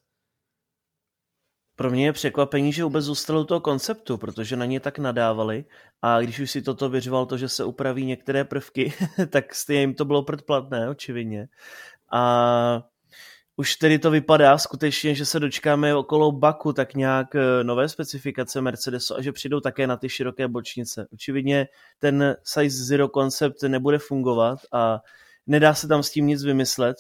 [1.77, 5.64] Pro mě je překvapení, že vůbec zůstalo toho konceptu, protože na ně tak nadávali
[6.03, 8.94] a když už si toto vyřval to, že se upraví některé prvky,
[9.31, 11.49] tak jim to bylo předplatné, očividně.
[12.12, 12.83] A
[13.57, 18.61] už tedy to vypadá skutečně, že se dočkáme okolo Baku tak nějak eh, nové specifikace
[18.61, 21.07] Mercedesu a že přijdou také na ty široké bočnice.
[21.12, 25.01] Očividně ten size zero koncept nebude fungovat a
[25.47, 26.97] nedá se tam s tím nic vymyslet,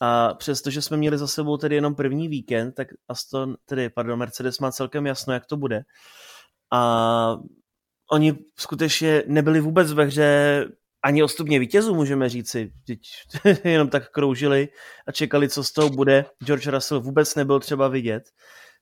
[0.00, 4.58] a přestože jsme měli za sebou tedy jenom první víkend, tak Aston, tedy, pardon, Mercedes
[4.58, 5.82] má celkem jasno, jak to bude.
[6.72, 7.36] A
[8.12, 10.64] oni skutečně nebyli vůbec ve hře
[11.02, 12.72] ani o stupně vítězů, můžeme říci.
[12.86, 13.00] Teď
[13.64, 14.68] jenom tak kroužili
[15.06, 16.24] a čekali, co z toho bude.
[16.44, 18.22] George Russell vůbec nebyl třeba vidět.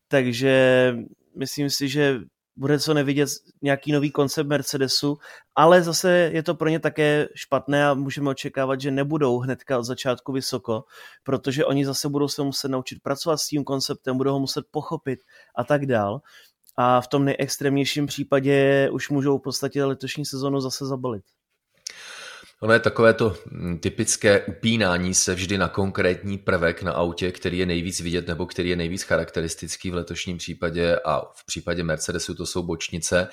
[0.09, 0.95] Takže
[1.37, 2.21] myslím si, že
[2.57, 3.29] bude co nevidět
[3.63, 5.17] nějaký nový koncept Mercedesu,
[5.55, 9.85] ale zase je to pro ně také špatné a můžeme očekávat, že nebudou hnedka od
[9.85, 10.85] začátku vysoko,
[11.23, 15.19] protože oni zase budou se muset naučit pracovat s tím konceptem, budou ho muset pochopit
[15.57, 16.21] a tak dál.
[16.77, 21.25] A v tom nejextrémnějším případě už můžou v podstatě letošní sezonu zase zabalit.
[22.61, 27.59] Ono je takové to hm, typické upínání se vždy na konkrétní prvek na autě, který
[27.59, 32.35] je nejvíc vidět nebo který je nejvíc charakteristický v letošním případě a v případě Mercedesu
[32.35, 33.29] to jsou bočnice,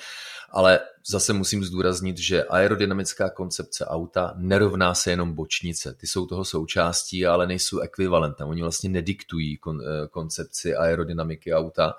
[0.50, 5.94] ale zase musím zdůraznit, že aerodynamická koncepce auta nerovná se jenom bočnice.
[5.94, 8.48] Ty jsou toho součástí, ale nejsou ekvivalentem.
[8.48, 11.94] Oni vlastně nediktují kon, eh, koncepci aerodynamiky auta.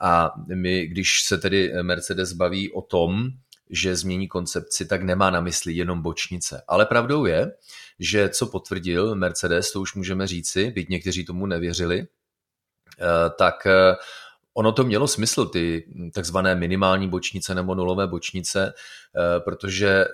[0.00, 3.30] A my, když se tedy Mercedes baví o tom,
[3.70, 6.62] že změní koncepci, tak nemá na mysli jenom bočnice.
[6.68, 7.52] Ale pravdou je,
[7.98, 13.96] že co potvrdil Mercedes, to už můžeme říci, byť někteří tomu nevěřili, eh, tak eh,
[14.54, 18.72] ono to mělo smysl, ty takzvané minimální bočnice nebo nulové bočnice,
[19.16, 20.04] eh, protože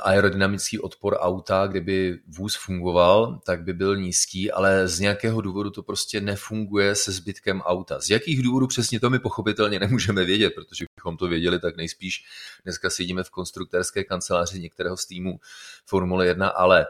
[0.00, 5.82] aerodynamický odpor auta, kdyby vůz fungoval, tak by byl nízký, ale z nějakého důvodu to
[5.82, 8.00] prostě nefunguje se zbytkem auta.
[8.00, 12.24] Z jakých důvodů přesně to my pochopitelně nemůžeme vědět, protože bychom to věděli, tak nejspíš
[12.64, 15.38] dneska sedíme v konstruktérské kanceláři některého z týmů
[15.86, 16.86] Formule 1, ale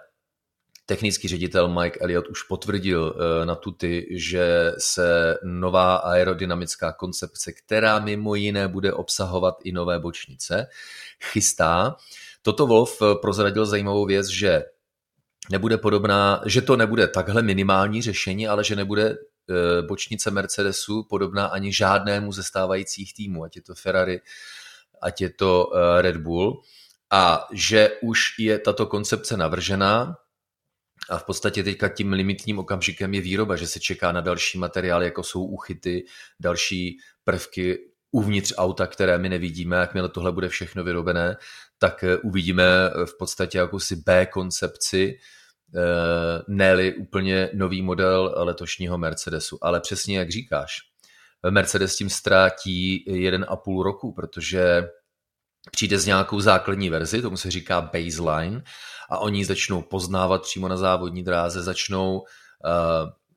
[0.87, 7.98] technický ředitel Mike Elliott už potvrdil eh, na tuty, že se nová aerodynamická koncepce, která
[7.98, 10.66] mimo jiné bude obsahovat i nové bočnice,
[11.22, 11.96] chystá.
[12.42, 14.62] Toto Wolf eh, prozradil zajímavou věc, že
[15.50, 21.46] nebude podobná, že to nebude takhle minimální řešení, ale že nebude eh, bočnice Mercedesu podobná
[21.46, 24.20] ani žádnému ze stávajících týmů, ať je to Ferrari,
[25.02, 26.62] ať je to Red Bull.
[27.11, 30.16] A že už je tato koncepce navržená,
[31.11, 35.05] a v podstatě teďka tím limitním okamžikem je výroba, že se čeká na další materiály,
[35.05, 36.05] jako jsou uchyty,
[36.40, 39.77] další prvky uvnitř auta, které my nevidíme.
[39.77, 41.37] Jakmile tohle bude všechno vyrobené,
[41.79, 42.64] tak eh, uvidíme
[43.05, 45.18] v podstatě jakousi B koncepci,
[45.77, 49.59] eh, ne úplně nový model letošního Mercedesu.
[49.62, 50.77] Ale přesně jak říkáš,
[51.51, 54.88] Mercedes tím ztrátí jeden a půl roku, protože
[55.70, 58.62] přijde s nějakou základní verzi, tomu se říká baseline,
[59.11, 62.22] a oni začnou poznávat přímo na závodní dráze, začnou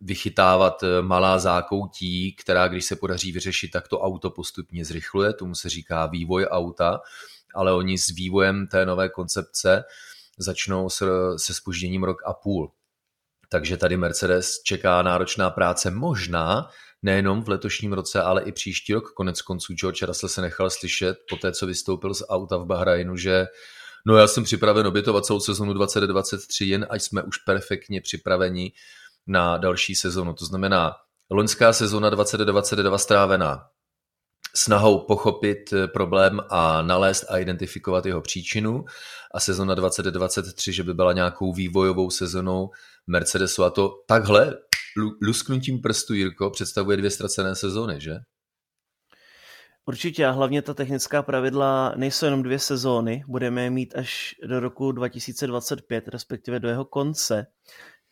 [0.06, 5.56] vychytávat eh, malá zákoutí, která když se podaří vyřešit, tak to auto postupně zrychluje, tomu
[5.56, 7.02] se říká vývoj auta,
[7.56, 9.84] ale oni s vývojem té nové koncepce
[10.38, 11.06] začnou se,
[11.38, 12.72] se spožděním rok a půl.
[13.50, 16.70] Takže tady Mercedes čeká náročná práce, možná
[17.02, 19.14] nejenom v letošním roce, ale i příští rok.
[19.14, 23.18] Konec konců George Russell se nechal slyšet po té, co vystoupil z auta v Bahrajnu,
[23.18, 23.46] že
[24.06, 28.72] no já jsem připraven obětovat celou sezonu 2023, jen ať jsme už perfektně připraveni
[29.28, 30.34] na další sezonu.
[30.34, 30.94] To znamená,
[31.30, 33.68] loňská sezona 2022 strávená
[34.56, 38.86] snahou pochopit problém a nalézt a identifikovat jeho příčinu
[39.34, 42.70] a sezona 2023, že by byla nějakou vývojovou sezonou
[43.08, 44.58] Mercedesu a to takhle
[45.22, 48.16] lusknutím prstu, Jirko, představuje dvě ztracené sezóny, že?
[49.88, 54.60] Určitě a hlavně ta technická pravidla nejsou jenom dvě sezóny, budeme je mít až do
[54.60, 57.48] roku 2025, respektive do jeho konce.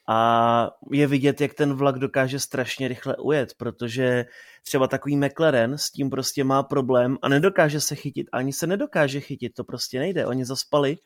[0.08, 4.26] A je vidět, jak ten vlak dokáže strašně rychle ujet, protože
[4.64, 9.20] třeba takový McLaren s tím prostě má problém a nedokáže se chytit, ani se nedokáže
[9.20, 10.26] chytit, to prostě nejde.
[10.26, 10.98] Oni zaspali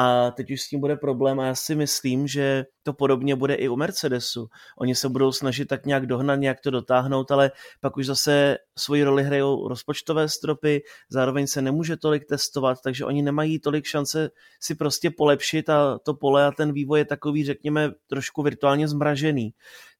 [0.00, 3.54] a teď už s tím bude problém a já si myslím, že to podobně bude
[3.54, 4.48] i u Mercedesu.
[4.78, 9.04] Oni se budou snažit tak nějak dohnat, nějak to dotáhnout, ale pak už zase svoji
[9.04, 14.30] roli hrajou rozpočtové stropy, zároveň se nemůže tolik testovat, takže oni nemají tolik šance
[14.60, 19.50] si prostě polepšit a to pole a ten vývoj je takový, řekněme, trošku virtuálně zmražený.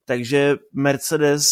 [0.05, 1.51] Takže Mercedes,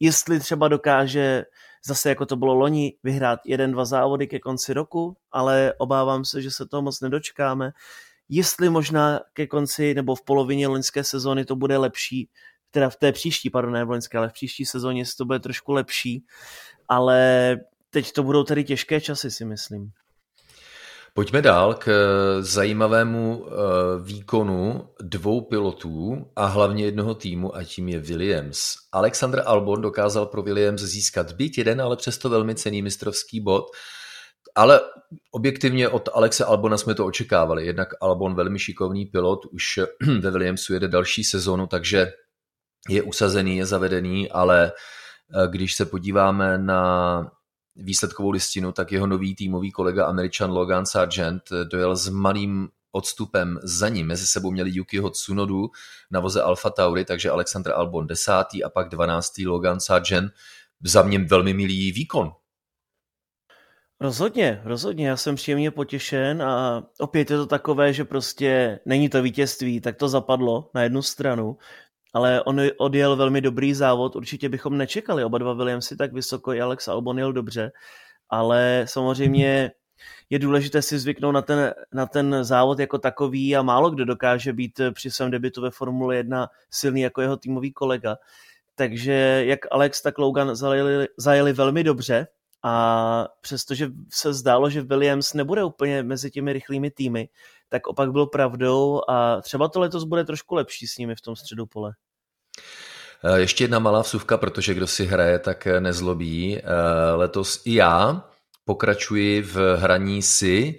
[0.00, 1.44] jestli třeba dokáže
[1.86, 6.42] zase jako to bylo loni, vyhrát jeden, dva závody ke konci roku, ale obávám se,
[6.42, 7.72] že se toho moc nedočkáme.
[8.28, 12.28] Jestli možná ke konci nebo v polovině loňské sezóny to bude lepší,
[12.70, 15.72] teda v té příští, pardon, ne v loňské, ale v příští sezóně to bude trošku
[15.72, 16.24] lepší,
[16.88, 17.56] ale
[17.90, 19.92] teď to budou tedy těžké časy, si myslím.
[21.16, 23.52] Pojďme dál k eh, zajímavému eh,
[24.02, 28.74] výkonu dvou pilotů a hlavně jednoho týmu a tím je Williams.
[28.92, 33.64] Alexander Albon dokázal pro Williams získat byt jeden, ale přesto velmi cený mistrovský bod.
[34.54, 34.80] Ale
[35.30, 37.66] objektivně od Alexe Albona jsme to očekávali.
[37.66, 39.78] Jednak Albon velmi šikovný pilot, už
[40.20, 42.12] ve Williamsu jede další sezonu, takže
[42.88, 47.30] je usazený, je zavedený, ale eh, když se podíváme na
[47.76, 53.88] výsledkovou listinu, tak jeho nový týmový kolega američan Logan Sargent dojel s malým odstupem za
[53.88, 54.06] ním.
[54.06, 55.70] Mezi sebou měli Yukiho Tsunodu
[56.10, 60.32] na voze Alfa Tauri, takže Alexander Albon desátý a pak dvanáctý Logan Sargent.
[60.84, 62.32] Za mě velmi milý výkon.
[64.00, 69.22] Rozhodně, rozhodně, já jsem příjemně potěšen a opět je to takové, že prostě není to
[69.22, 71.56] vítězství, tak to zapadlo na jednu stranu
[72.14, 76.60] ale on odjel velmi dobrý závod, určitě bychom nečekali oba dva Williamsy tak vysoko, i
[76.60, 77.72] Alex Albon jel dobře,
[78.30, 79.70] ale samozřejmě
[80.30, 84.52] je důležité si zvyknout na ten, na ten závod jako takový a málo kdo dokáže
[84.52, 88.16] být při svém debitu ve Formule 1 silný jako jeho týmový kolega.
[88.74, 92.26] Takže jak Alex, tak Logan zajeli, zajeli velmi dobře
[92.62, 97.28] a přestože se zdálo, že Williams nebude úplně mezi těmi rychlými týmy,
[97.68, 101.36] tak opak byl pravdou a třeba to letos bude trošku lepší s nimi v tom
[101.36, 101.92] středu pole.
[103.24, 106.58] Eh, ještě jedna malá vsuvka, protože kdo si hraje, tak nezlobí.
[106.58, 106.62] Eh,
[107.14, 108.24] letos i já
[108.64, 110.78] pokračuji v hraní si,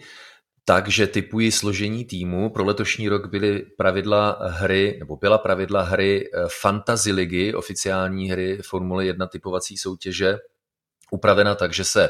[0.66, 2.50] takže typuji složení týmu.
[2.50, 8.58] Pro letošní rok byly pravidla hry, nebo byla pravidla hry eh, Fantasy ligy, oficiální hry
[8.62, 10.38] Formule 1 typovací soutěže,
[11.12, 12.10] upravena tak, že se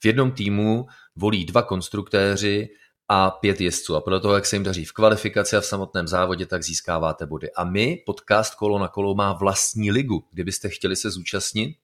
[0.00, 2.68] v jednom týmu volí dva konstruktéři
[3.08, 3.96] a pět jezdců.
[3.96, 7.26] A podle toho, jak se jim daří v kvalifikaci a v samotném závodě, tak získáváte
[7.26, 7.52] body.
[7.52, 10.24] A my, podcast Kolo na kolo, má vlastní ligu.
[10.32, 11.76] Kdybyste chtěli se zúčastnit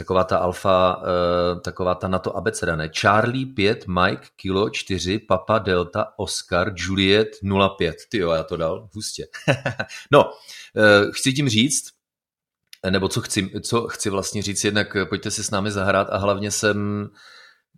[0.01, 2.89] taková ta alfa, uh, taková ta NATO abeceda, ne?
[2.99, 7.27] Charlie 5, Mike, Kilo 4, Papa, Delta, Oscar, Juliet
[7.77, 7.95] 05.
[8.09, 9.27] Ty jo, já to dal, hustě.
[10.11, 11.91] no, uh, chci tím říct,
[12.89, 16.51] nebo co chci, co chci vlastně říct, jednak pojďte si s námi zahrát a hlavně
[16.51, 17.09] jsem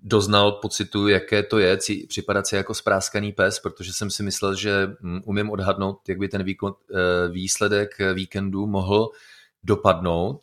[0.04, 4.88] doznal pocitu, jaké to je, připadat si jako spráskaný pes, protože jsem si myslel, že
[5.02, 9.10] hm, umím odhadnout, jak by ten výkon, eh, výsledek víkendu mohl
[9.64, 10.42] dopadnout.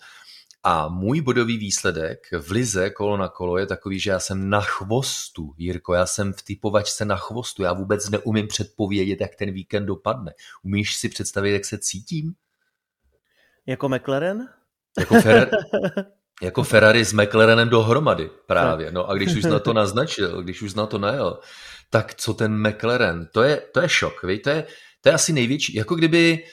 [0.62, 4.60] A můj bodový výsledek v lize kolo na kolo je takový, že já jsem na
[4.60, 9.86] chvostu, Jirko, já jsem v typovačce na chvostu, já vůbec neumím předpovědět, jak ten víkend
[9.86, 10.32] dopadne.
[10.62, 12.34] Umíš si představit, jak se cítím?
[13.66, 14.48] Jako McLaren?
[14.98, 15.50] Jako Ferrari,
[16.42, 18.92] jako Ferrari s McLarenem dohromady právě.
[18.92, 21.38] No a když už na to naznačil, když už na to najel,
[21.90, 24.40] tak co ten McLaren, to je, to je šok, víš?
[24.44, 24.64] To, je,
[25.00, 26.44] to je asi největší, jako kdyby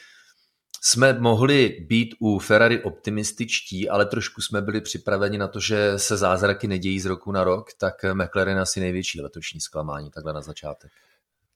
[0.88, 6.17] jsme mohli být u Ferrari optimističtí, ale trošku jsme byli připraveni na to, že se
[6.17, 10.91] zázraky nedějí z roku na rok, tak McLaren asi největší letošní zklamání takhle na začátek.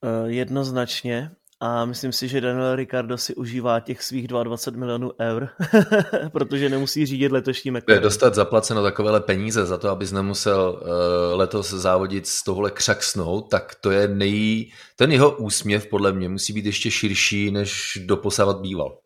[0.02, 1.32] Uh, jednoznačně.
[1.60, 5.50] A myslím si, že Daniel Ricardo si užívá těch svých 22 milionů eur,
[6.32, 8.04] protože nemusí řídit letošní McLaren.
[8.04, 13.76] Dostat zaplaceno takovéhle peníze za to, abys nemusel uh, letos závodit z tohle křaksnout, tak
[13.76, 14.72] to je nej...
[14.96, 19.01] Ten jeho úsměv podle mě musí být ještě širší, než doposavat býval.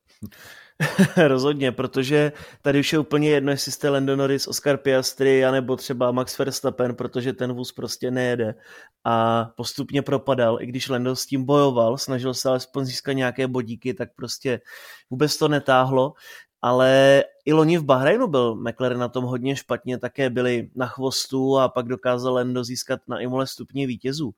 [1.28, 6.12] Rozhodně, protože tady už je úplně jedno, jestli jste Lando Norris, Oscar Piastri, anebo třeba
[6.12, 8.56] Max Verstappen, protože ten vůz prostě nejede
[9.04, 13.94] a postupně propadal, i když Lando s tím bojoval, snažil se alespoň získat nějaké bodíky,
[13.94, 14.62] tak prostě
[15.10, 16.14] vůbec to netáhlo,
[16.62, 21.58] ale i loni v Bahrajnu byl McLaren na tom hodně špatně, také byli na chvostu
[21.60, 24.34] a pak dokázal Lando získat na Imole stupně vítězů.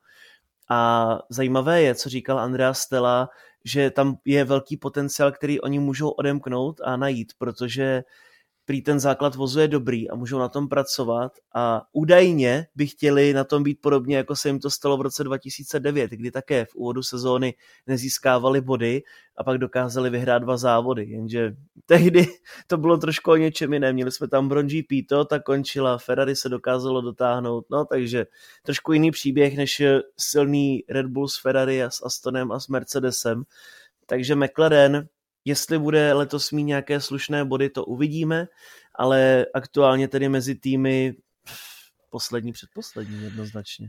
[0.70, 3.28] A zajímavé je, co říkal Andrea Stella,
[3.64, 8.04] že tam je velký potenciál, který oni můžou odemknout a najít, protože
[8.68, 13.32] prý ten základ vozu je dobrý a můžou na tom pracovat a údajně by chtěli
[13.32, 16.74] na tom být podobně, jako se jim to stalo v roce 2009, kdy také v
[16.74, 17.54] úvodu sezóny
[17.86, 19.02] nezískávali body
[19.36, 22.26] a pak dokázali vyhrát dva závody, jenže tehdy
[22.66, 23.94] to bylo trošku o něčem jiném.
[23.94, 28.26] Měli jsme tam Bron GP, to ta končila, Ferrari se dokázalo dotáhnout, no takže
[28.62, 29.82] trošku jiný příběh než
[30.16, 33.42] silný Red Bull s Ferrari a s Astonem a s Mercedesem.
[34.06, 35.08] Takže McLaren
[35.48, 38.46] Jestli bude letos mít nějaké slušné body, to uvidíme,
[38.98, 41.14] ale aktuálně tedy mezi týmy
[42.10, 43.88] poslední předposlední jednoznačně.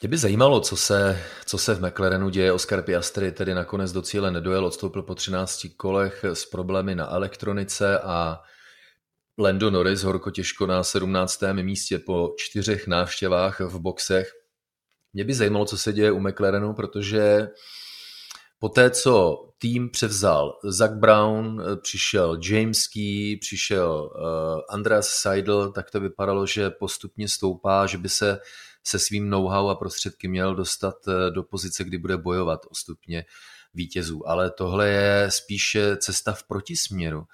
[0.00, 2.52] Tě by zajímalo, co se, co se v McLarenu děje.
[2.52, 7.98] Oscar Piastri tedy nakonec do cíle nedojel, odstoupil po 13 kolech s problémy na elektronice
[7.98, 8.40] a
[9.38, 11.42] Lando Norris horko těžko na 17.
[11.52, 14.32] místě po čtyřech návštěvách v boxech.
[15.12, 17.48] Mě by zajímalo, co se děje u McLarenu, protože
[18.62, 25.90] Poté, co tým převzal Zach Brown, eh, přišel James Key, přišel uh, Andreas Seidel, tak
[25.90, 28.38] to vypadalo, že postupně stoupá, že by se
[28.84, 33.24] se svým know-how a prostředky měl dostat eh, do pozice, kdy bude bojovat o stupně
[33.74, 34.28] vítězů.
[34.28, 37.24] Ale tohle je spíše cesta v protisměru.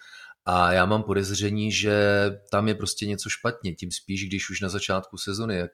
[0.44, 3.74] A já mám podezření, že tam je prostě něco špatně.
[3.74, 5.70] Tím spíš, když už na začátku sezony, jak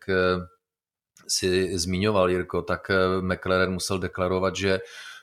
[1.29, 4.81] si zmiňoval Jirko, tak McLaren musel deklarovat, že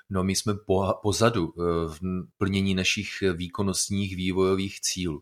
[0.10, 2.00] No my jsme po, pozadu eh, v
[2.38, 5.22] plnění našich výkonnostních vývojových cílů.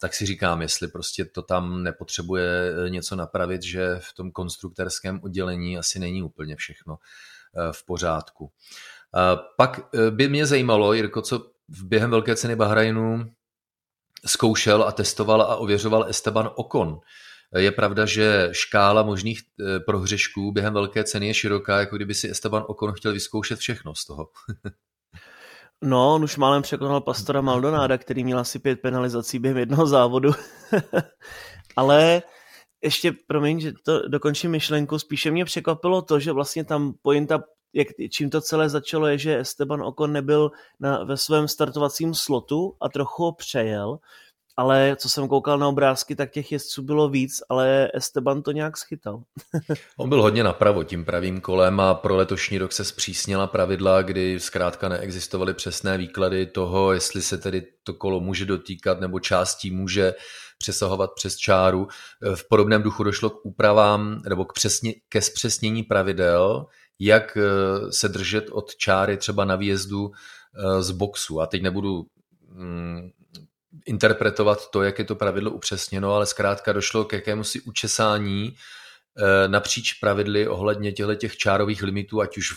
[0.00, 5.20] Tak si říkám, jestli prostě to tam nepotřebuje eh, něco napravit, že v tom konstruktorském
[5.22, 8.52] oddělení asi není úplně všechno eh, v pořádku.
[9.56, 9.80] Pak
[10.10, 11.50] by mě zajímalo, Jirko, co
[11.84, 13.32] během Velké ceny Bahrajnu
[14.26, 17.00] zkoušel a testoval a ověřoval Esteban Okon.
[17.56, 22.30] Je pravda, že škála možných eh, prohřešků během velké ceny je široká, jako kdyby si
[22.30, 24.28] Esteban Okon chtěl vyzkoušet všechno z toho.
[25.84, 30.30] No, on už málem překonal Pastora Maldonáda, který měl asi pět penalizací během jednoho závodu.
[31.76, 32.22] Ale
[32.82, 37.42] ještě, promiň, že to dokončím myšlenku, spíše mě překvapilo to, že vlastně tam pointa,
[37.72, 40.50] jak, čím to celé začalo, je, že Esteban Ocon nebyl
[40.80, 43.98] na, ve svém startovacím slotu a trochu ho přejel,
[44.56, 48.76] ale co jsem koukal na obrázky, tak těch jezdců bylo víc, ale Esteban to nějak
[48.76, 49.22] schytal.
[49.96, 54.40] On byl hodně napravo tím pravým kolem a pro letošní rok se zpřísnila pravidla, kdy
[54.40, 60.14] zkrátka neexistovaly přesné výklady toho, jestli se tedy to kolo může dotýkat nebo částí může
[60.58, 61.88] přesahovat přes čáru.
[62.34, 66.66] V podobném duchu došlo k úpravám nebo k přesně, ke zpřesnění pravidel,
[66.98, 71.40] jak eh, se držet od čáry třeba na výjezdu eh, z boxu.
[71.40, 72.06] A teď nebudu
[72.48, 73.10] mm,
[73.86, 78.56] interpretovat to, jak je to pravidlo upřesněno, ale zkrátka došlo k jakému si učesání
[79.18, 82.48] eh, napříč pravidly ohledně těchto těch čárových limitů, ať už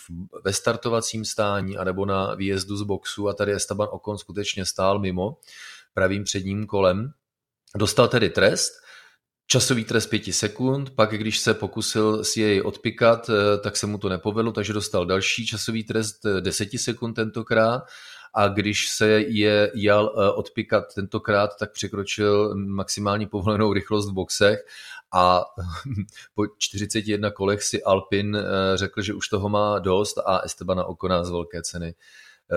[0.43, 5.38] ve startovacím stání, anebo na výjezdu z boxu a tady Esteban Ocon skutečně stál mimo
[5.93, 7.11] pravým předním kolem.
[7.76, 8.74] Dostal tedy trest,
[9.47, 13.97] časový trest pěti sekund, pak když se pokusil si jej odpikat, eh, tak se mu
[13.97, 17.84] to nepovedlo, takže dostal další časový trest eh, deseti sekund tentokrát
[18.36, 24.65] a když se je jel eh, odpikat tentokrát, tak překročil maximální povolenou rychlost v boxech
[25.11, 25.45] a
[26.36, 28.38] po 41 kolech si Alpin
[28.75, 31.95] řekl, že už toho má dost a Estebana Okona z velké ceny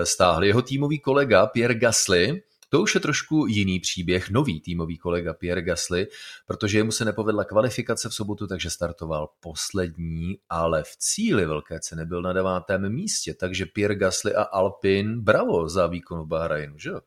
[0.03, 0.43] stáhl.
[0.43, 5.61] Jeho týmový kolega Pierre Gasly to už je trošku jiný příběh, nový týmový kolega Pierre
[5.61, 6.07] Gasly,
[6.45, 12.05] protože jemu se nepovedla kvalifikace v sobotu, takže startoval poslední, ale v cíli velké ceny
[12.05, 16.89] byl na devátém místě, takže Pierre Gasly a Alpin, bravo za výkon v Bahrajnu, že
[16.89, 16.99] jo?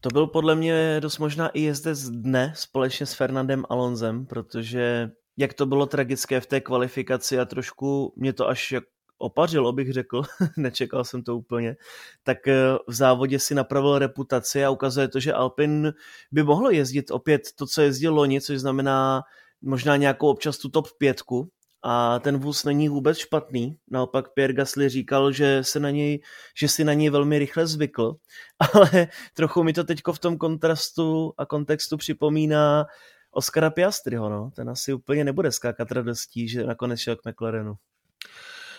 [0.00, 5.54] To byl podle mě dost možná i jezdec dne společně s Fernandem Alonzem, protože jak
[5.54, 8.74] to bylo tragické v té kvalifikaci a trošku mě to až
[9.20, 10.22] opařilo, bych řekl,
[10.56, 11.76] nečekal jsem to úplně,
[12.22, 12.54] tak eh,
[12.88, 15.92] v závodě si napravil reputaci a ukazuje to, že Alpin
[16.32, 19.22] by mohlo jezdit opět to, co jezdil loni, což znamená
[19.62, 21.50] možná nějakou občas tu top pětku,
[21.82, 23.76] a ten vůz není vůbec špatný.
[23.90, 26.22] Naopak Pierre Gasly říkal, že, se na něj,
[26.56, 28.16] že si na něj velmi rychle zvykl,
[28.74, 32.86] ale trochu mi to teďko v tom kontrastu a kontextu připomíná
[33.30, 34.50] Oscara Piastriho, no.
[34.56, 37.74] Ten asi úplně nebude skákat radostí, že nakonec šel k McLarenu.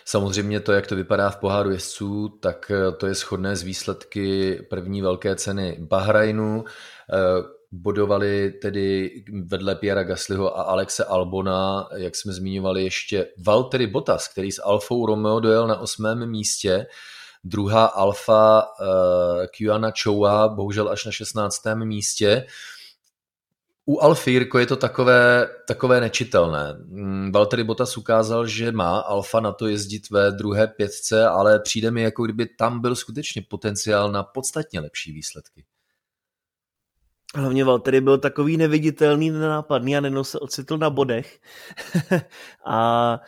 [0.06, 4.56] Samozřejmě to, jak to vypadá v poháru jezdců, tak eh, to je shodné z výsledky
[4.70, 6.64] první velké ceny Bahrajnu.
[7.14, 9.12] Eh, bodovali tedy
[9.45, 15.06] vedle Piera Gaslyho a Alexe Albona, jak jsme zmiňovali, ještě Valtteri Bottas, který s Alfou
[15.06, 16.86] Romeo dojel na osmém místě.
[17.43, 18.88] Druhá Alfa uh,
[19.45, 21.62] Kiana Choua, bohužel až na 16.
[21.84, 22.45] místě.
[23.86, 26.73] U Alfírko je to takové, takové nečitelné.
[26.86, 31.91] Mm, Valtteri Bottas ukázal, že má Alfa na to jezdit ve druhé pětce, ale přijde
[31.91, 35.65] mi, jako kdyby tam byl skutečně potenciál na podstatně lepší výsledky.
[37.36, 41.39] Hlavně Valtteri byl takový neviditelný, nenápadný a nenou se ocitl na bodech.
[42.65, 43.19] a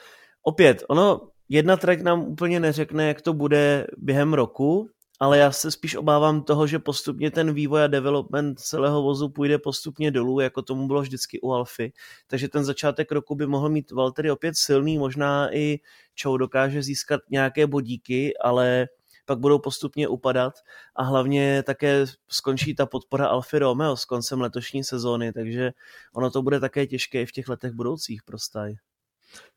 [0.43, 4.89] opět, ono, jedna trať nám úplně neřekne, jak to bude během roku,
[5.20, 9.57] ale já se spíš obávám toho, že postupně ten vývoj a development celého vozu půjde
[9.57, 11.93] postupně dolů, jako tomu bylo vždycky u Alfy.
[12.28, 15.80] Takže ten začátek roku by mohl mít Valtteri opět silný, možná i
[16.22, 18.88] Chow dokáže získat nějaké bodíky, ale
[19.26, 20.53] pak budou postupně upadat
[20.95, 25.72] a hlavně také skončí ta podpora Alfy Romeo s koncem letošní sezóny, takže
[26.16, 28.76] ono to bude také těžké v těch letech budoucích pro staj.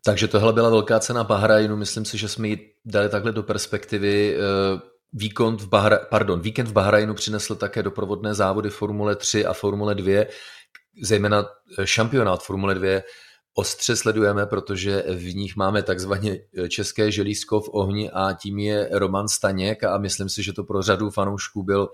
[0.05, 4.37] Takže tohle byla velká cena Bahrajnu, myslím si, že jsme ji dali takhle do perspektivy
[4.37, 9.53] eh, Víkend v, Bahra, pardon, víkend v Bahrajnu přinesl také doprovodné závody Formule 3 a
[9.53, 10.25] Formule 2,
[11.03, 11.45] zejména
[11.79, 13.03] eh, šampionát Formule 2
[13.55, 18.89] ostře sledujeme, protože v nich máme takzvaně eh, české želízko v ohni a tím je
[18.93, 21.89] Roman Staněk a myslím si, že to pro řadu fanoušků byl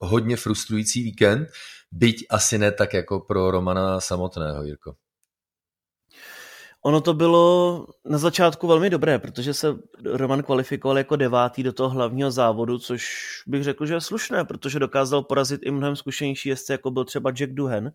[0.00, 1.48] hodně frustrující víkend,
[1.92, 4.94] byť asi ne tak jako pro Romana samotného, Jirko.
[6.84, 11.88] Ono to bylo na začátku velmi dobré, protože se Roman kvalifikoval jako devátý do toho
[11.88, 13.06] hlavního závodu, což
[13.46, 17.30] bych řekl, že je slušné, protože dokázal porazit i mnohem zkušenější jezdce, jako byl třeba
[17.30, 17.92] Jack Duhen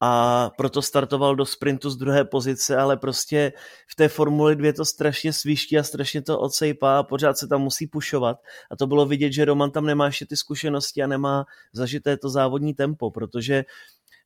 [0.00, 3.52] a proto startoval do sprintu z druhé pozice, ale prostě
[3.88, 7.62] v té Formuli 2 to strašně sviští a strašně to odsejpá a pořád se tam
[7.62, 8.36] musí pušovat.
[8.70, 12.28] A to bylo vidět, že Roman tam nemá ještě ty zkušenosti a nemá zažité to
[12.28, 13.64] závodní tempo, protože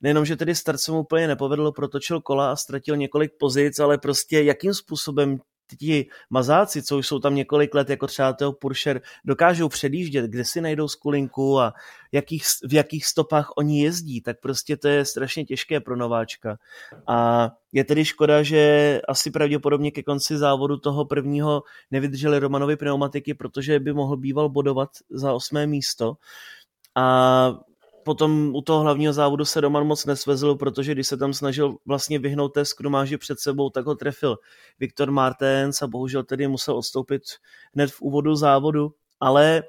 [0.04, 3.98] nejenom, že tedy start se mu úplně nepovedlo, protočil kola a ztratil několik pozic, ale
[3.98, 5.38] prostě jakým způsobem
[5.78, 10.44] ti mazáci, co už jsou tam několik let, jako třeba Teo Puršer, dokážou předjíždět, kde
[10.44, 11.72] si najdou skulinku a
[12.12, 16.56] jakých, v jakých stopách oni jezdí, tak prostě to je strašně těžké pro nováčka.
[17.06, 23.34] A je tedy škoda, že asi pravděpodobně ke konci závodu toho prvního nevydrželi Romanovi pneumatiky,
[23.34, 26.14] protože by mohl býval bodovat za osmé místo.
[26.94, 27.64] A
[28.04, 32.18] potom u toho hlavního závodu se Roman moc nesvezl, protože když se tam snažil vlastně
[32.18, 34.36] vyhnout té skrumáži před sebou, tak ho trefil
[34.80, 37.22] Viktor Martens a bohužel tedy musel odstoupit
[37.74, 38.94] hned v úvodu závodu.
[39.20, 39.62] Ale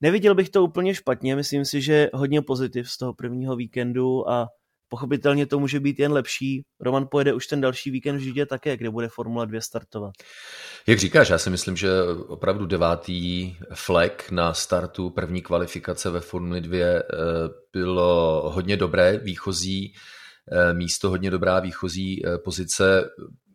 [0.00, 4.48] neviděl bych to úplně špatně, myslím si, že hodně pozitiv z toho prvního víkendu a
[4.92, 6.62] Pochopitelně to může být jen lepší.
[6.80, 10.12] Roman pojede už ten další víkend v Židě také, kde bude Formule 2 startovat.
[10.86, 11.88] Jak říkáš, já si myslím, že
[12.28, 17.02] opravdu devátý flek na startu první kvalifikace ve Formule 2 eh,
[17.72, 19.94] bylo hodně dobré výchozí
[20.52, 23.10] eh, místo, hodně dobrá výchozí eh, pozice.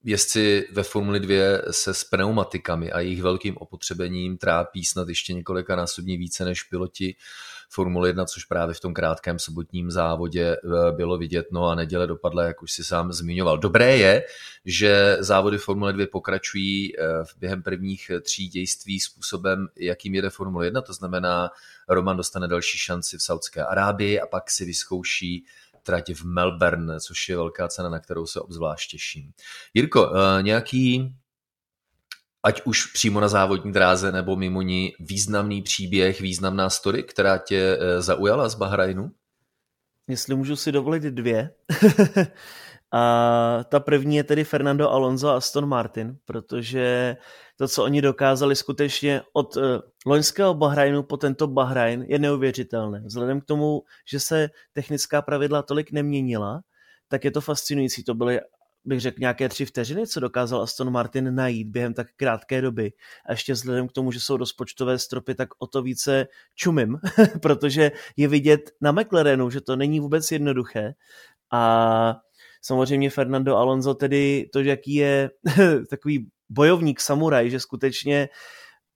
[0.07, 1.35] Jezdci ve Formuli 2
[1.71, 7.15] se s pneumatikami a jejich velkým opotřebením trápí snad ještě několika násobně více než piloti
[7.69, 11.47] Formule 1, což právě v tom krátkém sobotním závodě eh, bylo vidět.
[11.51, 13.57] No a neděle dopadla, jak už si sám zmiňoval.
[13.57, 14.23] Dobré je,
[14.65, 17.03] že závody Formule 2 pokračují eh,
[17.39, 21.49] během prvních tří dějství způsobem, jakým jede Formule 1, to znamená,
[21.89, 25.45] Roman dostane další šanci v Saudské Arábii a pak si vyzkouší
[25.85, 29.31] trať v Melbourne, což je velká cena, na kterou se obzvlášť těším.
[29.73, 31.15] Jirko, eh, nějaký
[32.43, 37.77] ať už přímo na závodní dráze nebo mimo ní, významný příběh, významná story, která tě
[37.81, 39.11] eh, zaujala z Bahrajnu?
[40.07, 41.49] Jestli můžu si dovolit dvě.
[42.91, 47.17] a ta první je tedy Fernando Alonso a Aston Martin, protože
[47.55, 49.63] to, co oni dokázali skutečně od uh,
[50.05, 53.01] loňského Bahrajnu po tento Bahrajn je neuvěřitelné.
[53.05, 56.61] Vzhledem k tomu, že se technická pravidla tolik neměnila,
[57.07, 58.03] tak je to fascinující.
[58.03, 58.39] To byly
[58.85, 62.91] bych řekl, nějaké tři vteřiny, co dokázal Aston Martin najít během tak krátké doby.
[63.25, 66.97] A ještě vzhledem k tomu, že jsou rozpočtové stropy, tak o to více čumím,
[67.41, 70.93] protože je vidět na McLarenu, že to není vůbec jednoduché.
[71.51, 72.15] A
[72.61, 75.29] samozřejmě Fernando Alonso tedy to, jaký je
[75.89, 78.29] takový bojovník, samuraj, že skutečně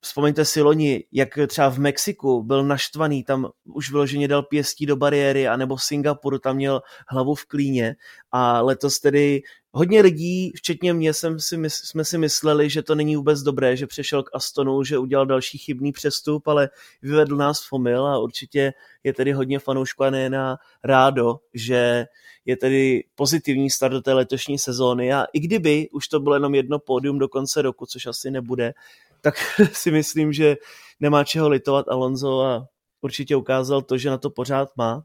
[0.01, 4.95] Vzpomeňte si loni, jak třeba v Mexiku byl naštvaný, tam už vyloženě dal pěstí do
[4.95, 7.95] bariéry, anebo v Singapuru tam měl hlavu v klíně.
[8.31, 9.41] A letos tedy
[9.71, 13.87] hodně lidí, včetně mě, jsem si, jsme si mysleli, že to není vůbec dobré, že
[13.87, 16.69] přešel k Astonu, že udělal další chybný přestup, ale
[17.01, 22.05] vyvedl nás v omyl a určitě je tedy hodně fanoušků a nejen rádo, že
[22.45, 26.55] je tedy pozitivní start do té letošní sezóny a i kdyby už to bylo jenom
[26.55, 28.73] jedno pódium do konce roku, což asi nebude,
[29.21, 29.35] tak
[29.73, 30.57] si myslím, že
[30.99, 32.67] nemá čeho litovat Alonso a
[33.01, 35.03] určitě ukázal to, že na to pořád má.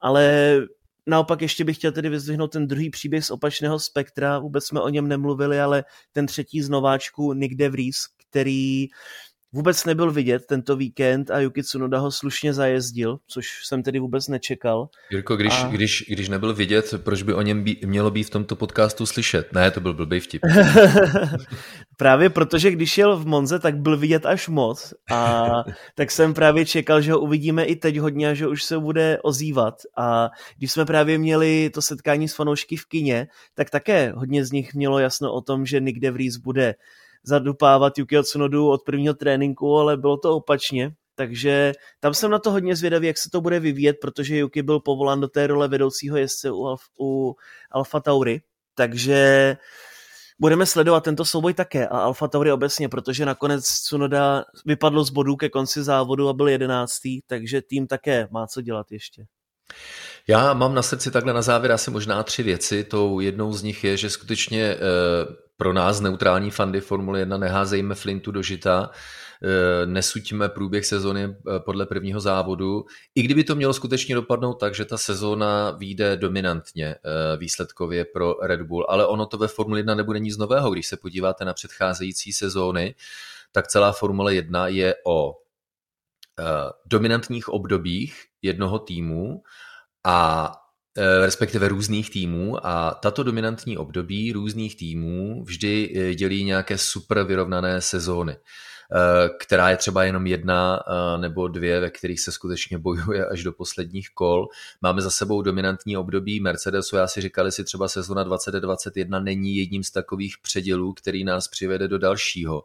[0.00, 0.56] Ale
[1.06, 4.88] naopak ještě bych chtěl tedy vyzdvihnout ten druhý příběh z opačného spektra, vůbec jsme o
[4.88, 7.96] něm nemluvili, ale ten třetí z nováčků Nick DeVries,
[8.28, 8.86] který
[9.52, 14.28] vůbec nebyl vidět tento víkend a Yuki Tsunoda ho slušně zajezdil, což jsem tedy vůbec
[14.28, 14.88] nečekal.
[15.10, 15.68] Jirko, když, a...
[15.68, 19.52] když, když nebyl vidět, proč by o něm bí, mělo být v tomto podcastu slyšet?
[19.52, 20.42] Ne, to byl blbý vtip.
[21.96, 25.50] právě protože když jel v Monze, tak byl vidět až moc a
[25.94, 29.18] tak jsem právě čekal, že ho uvidíme i teď hodně a že už se bude
[29.22, 34.44] ozývat a když jsme právě měli to setkání s fanoušky v kině, tak také hodně
[34.44, 36.74] z nich mělo jasno o tom, že Nick DeVries bude
[37.24, 40.92] zadupávat Yuki Tsunodu od prvního tréninku, ale bylo to opačně.
[41.14, 44.80] Takže tam jsem na to hodně zvědavý, jak se to bude vyvíjet, protože Yuki byl
[44.80, 47.34] povolán do té role vedoucího jezdce u, Alf, u
[47.70, 48.40] Alfa Tauri.
[48.74, 49.56] Takže
[50.40, 55.36] budeme sledovat tento souboj také a Alfa Tauri obecně, protože nakonec Tsunoda vypadl z bodů
[55.36, 59.24] ke konci závodu a byl jedenáctý, takže tým také má co dělat ještě.
[60.28, 62.84] Já mám na srdci takhle na závěr asi možná tři věci.
[62.84, 64.78] Tou jednou z nich je, že skutečně eh,
[65.62, 68.90] pro nás neutrální fandy Formule 1 neházejme flintu do žita,
[69.42, 72.84] eh, nesuďme průběh sezóny eh, podle prvního závodu.
[73.14, 76.96] I kdyby to mělo skutečně dopadnout tak, že ta sezóna vyjde dominantně
[77.36, 80.70] výsledkově pro Red Bull, ale ono to ve Formule 1 nebude nic nového.
[80.70, 82.94] Když se podíváte na předcházející sezóny,
[83.52, 85.34] tak celá Formule 1 je o
[86.86, 89.42] dominantních obdobích jednoho týmu
[90.04, 90.52] a
[90.96, 97.80] respektive různých týmů a tato dominantní období různých týmů vždy e, dělí nějaké super vyrovnané
[97.80, 98.38] sezóny, e,
[99.40, 100.82] která je třeba jenom jedna
[101.20, 104.48] nebo dvě, ve kterých se skutečně bojuje až do posledních kol.
[104.82, 109.82] Máme za sebou dominantní období Mercedesu, já si říkal, si třeba sezona 2021 není jedním
[109.82, 112.64] z takových předělů, který nás přivede do dalšího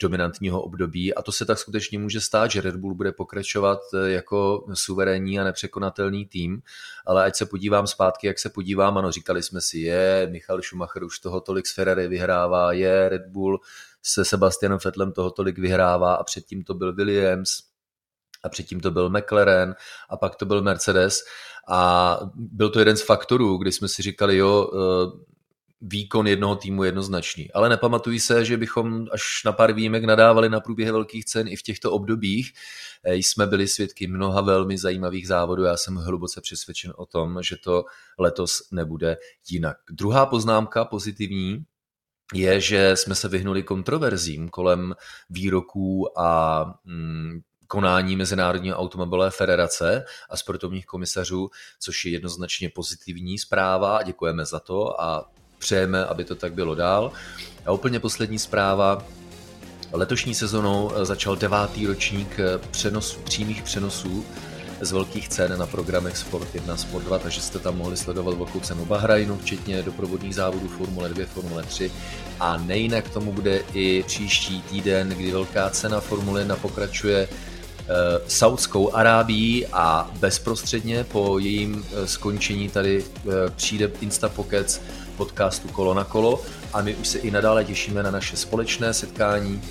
[0.00, 1.14] dominantního období.
[1.14, 5.40] A to se tak skutečně může stát, že Red Bull bude pokračovat eh, jako suverénní
[5.40, 6.62] a nepřekonatelný tým,
[7.06, 11.04] ale ať se podívám zpátky, jak se podívám, ano, říkali jsme si, je, Michal Schumacher
[11.04, 13.60] už toho tolik z Ferrari vyhrává, je, Red Bull
[14.02, 17.62] se Sebastianem Vettelem toho tolik vyhrává a předtím to byl Williams,
[18.42, 19.74] a předtím to byl McLaren
[20.10, 21.20] a pak to byl Mercedes.
[21.68, 25.29] A byl to jeden z faktorů, kdy jsme si říkali, jo, eh,
[25.80, 27.52] výkon jednoho týmu jednoznačný.
[27.52, 31.56] Ale nepamatuji se, že bychom až na pár výjimek nadávali na průběhy velkých cen i
[31.56, 32.52] v těchto obdobích.
[33.04, 35.64] Eh, jsme byli svědky mnoha velmi zajímavých závodů.
[35.64, 37.84] Já jsem hluboce přesvědčen o tom, že to
[38.18, 39.16] letos nebude
[39.50, 39.76] jinak.
[39.90, 41.64] Druhá poznámka pozitivní
[42.34, 44.94] je, že jsme se vyhnuli kontroverzím kolem
[45.30, 51.50] výroků a mm, konání Mezinárodní automobilové federace a sportovních komisařů,
[51.80, 54.02] což je jednoznačně pozitivní zpráva.
[54.02, 57.12] Děkujeme za to a přejeme, aby to tak bylo dál.
[57.66, 59.04] A úplně poslední zpráva.
[59.92, 62.36] Letošní sezonou začal devátý ročník
[62.70, 64.24] přenos, přímých přenosů
[64.80, 68.60] z velkých cen na programech Sport 1, Sport 2, takže jste tam mohli sledovat velkou
[68.60, 71.92] cenu Bahrajnu, včetně doprovodných závodů Formule 2, Formule 3
[72.40, 77.28] a nejinak tomu bude i příští týden, kdy velká cena Formule 1 pokračuje
[77.90, 84.82] Eh, Saudskou Arábií a bezprostředně po jejím eh, skončení tady eh, přijde Instapokec
[85.20, 86.40] podcastu Kolo na kolo
[86.72, 89.62] a my už se i nadále těšíme na naše společné setkání.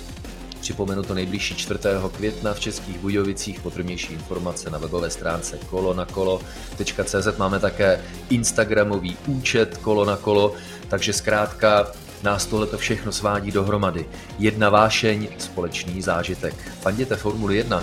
[0.60, 1.80] Připomenu to nejbližší 4.
[2.16, 3.60] května v Českých Budějovicích.
[3.60, 7.38] Podrobnější informace na webové stránce kolonakolo.cz.
[7.38, 10.54] Máme také Instagramový účet Kolo na kolo,
[10.88, 11.92] takže zkrátka
[12.22, 14.06] nás tohle to všechno svádí dohromady.
[14.38, 16.54] Jedna vášeň, společný zážitek.
[16.80, 17.82] Fanděte Formuli 1.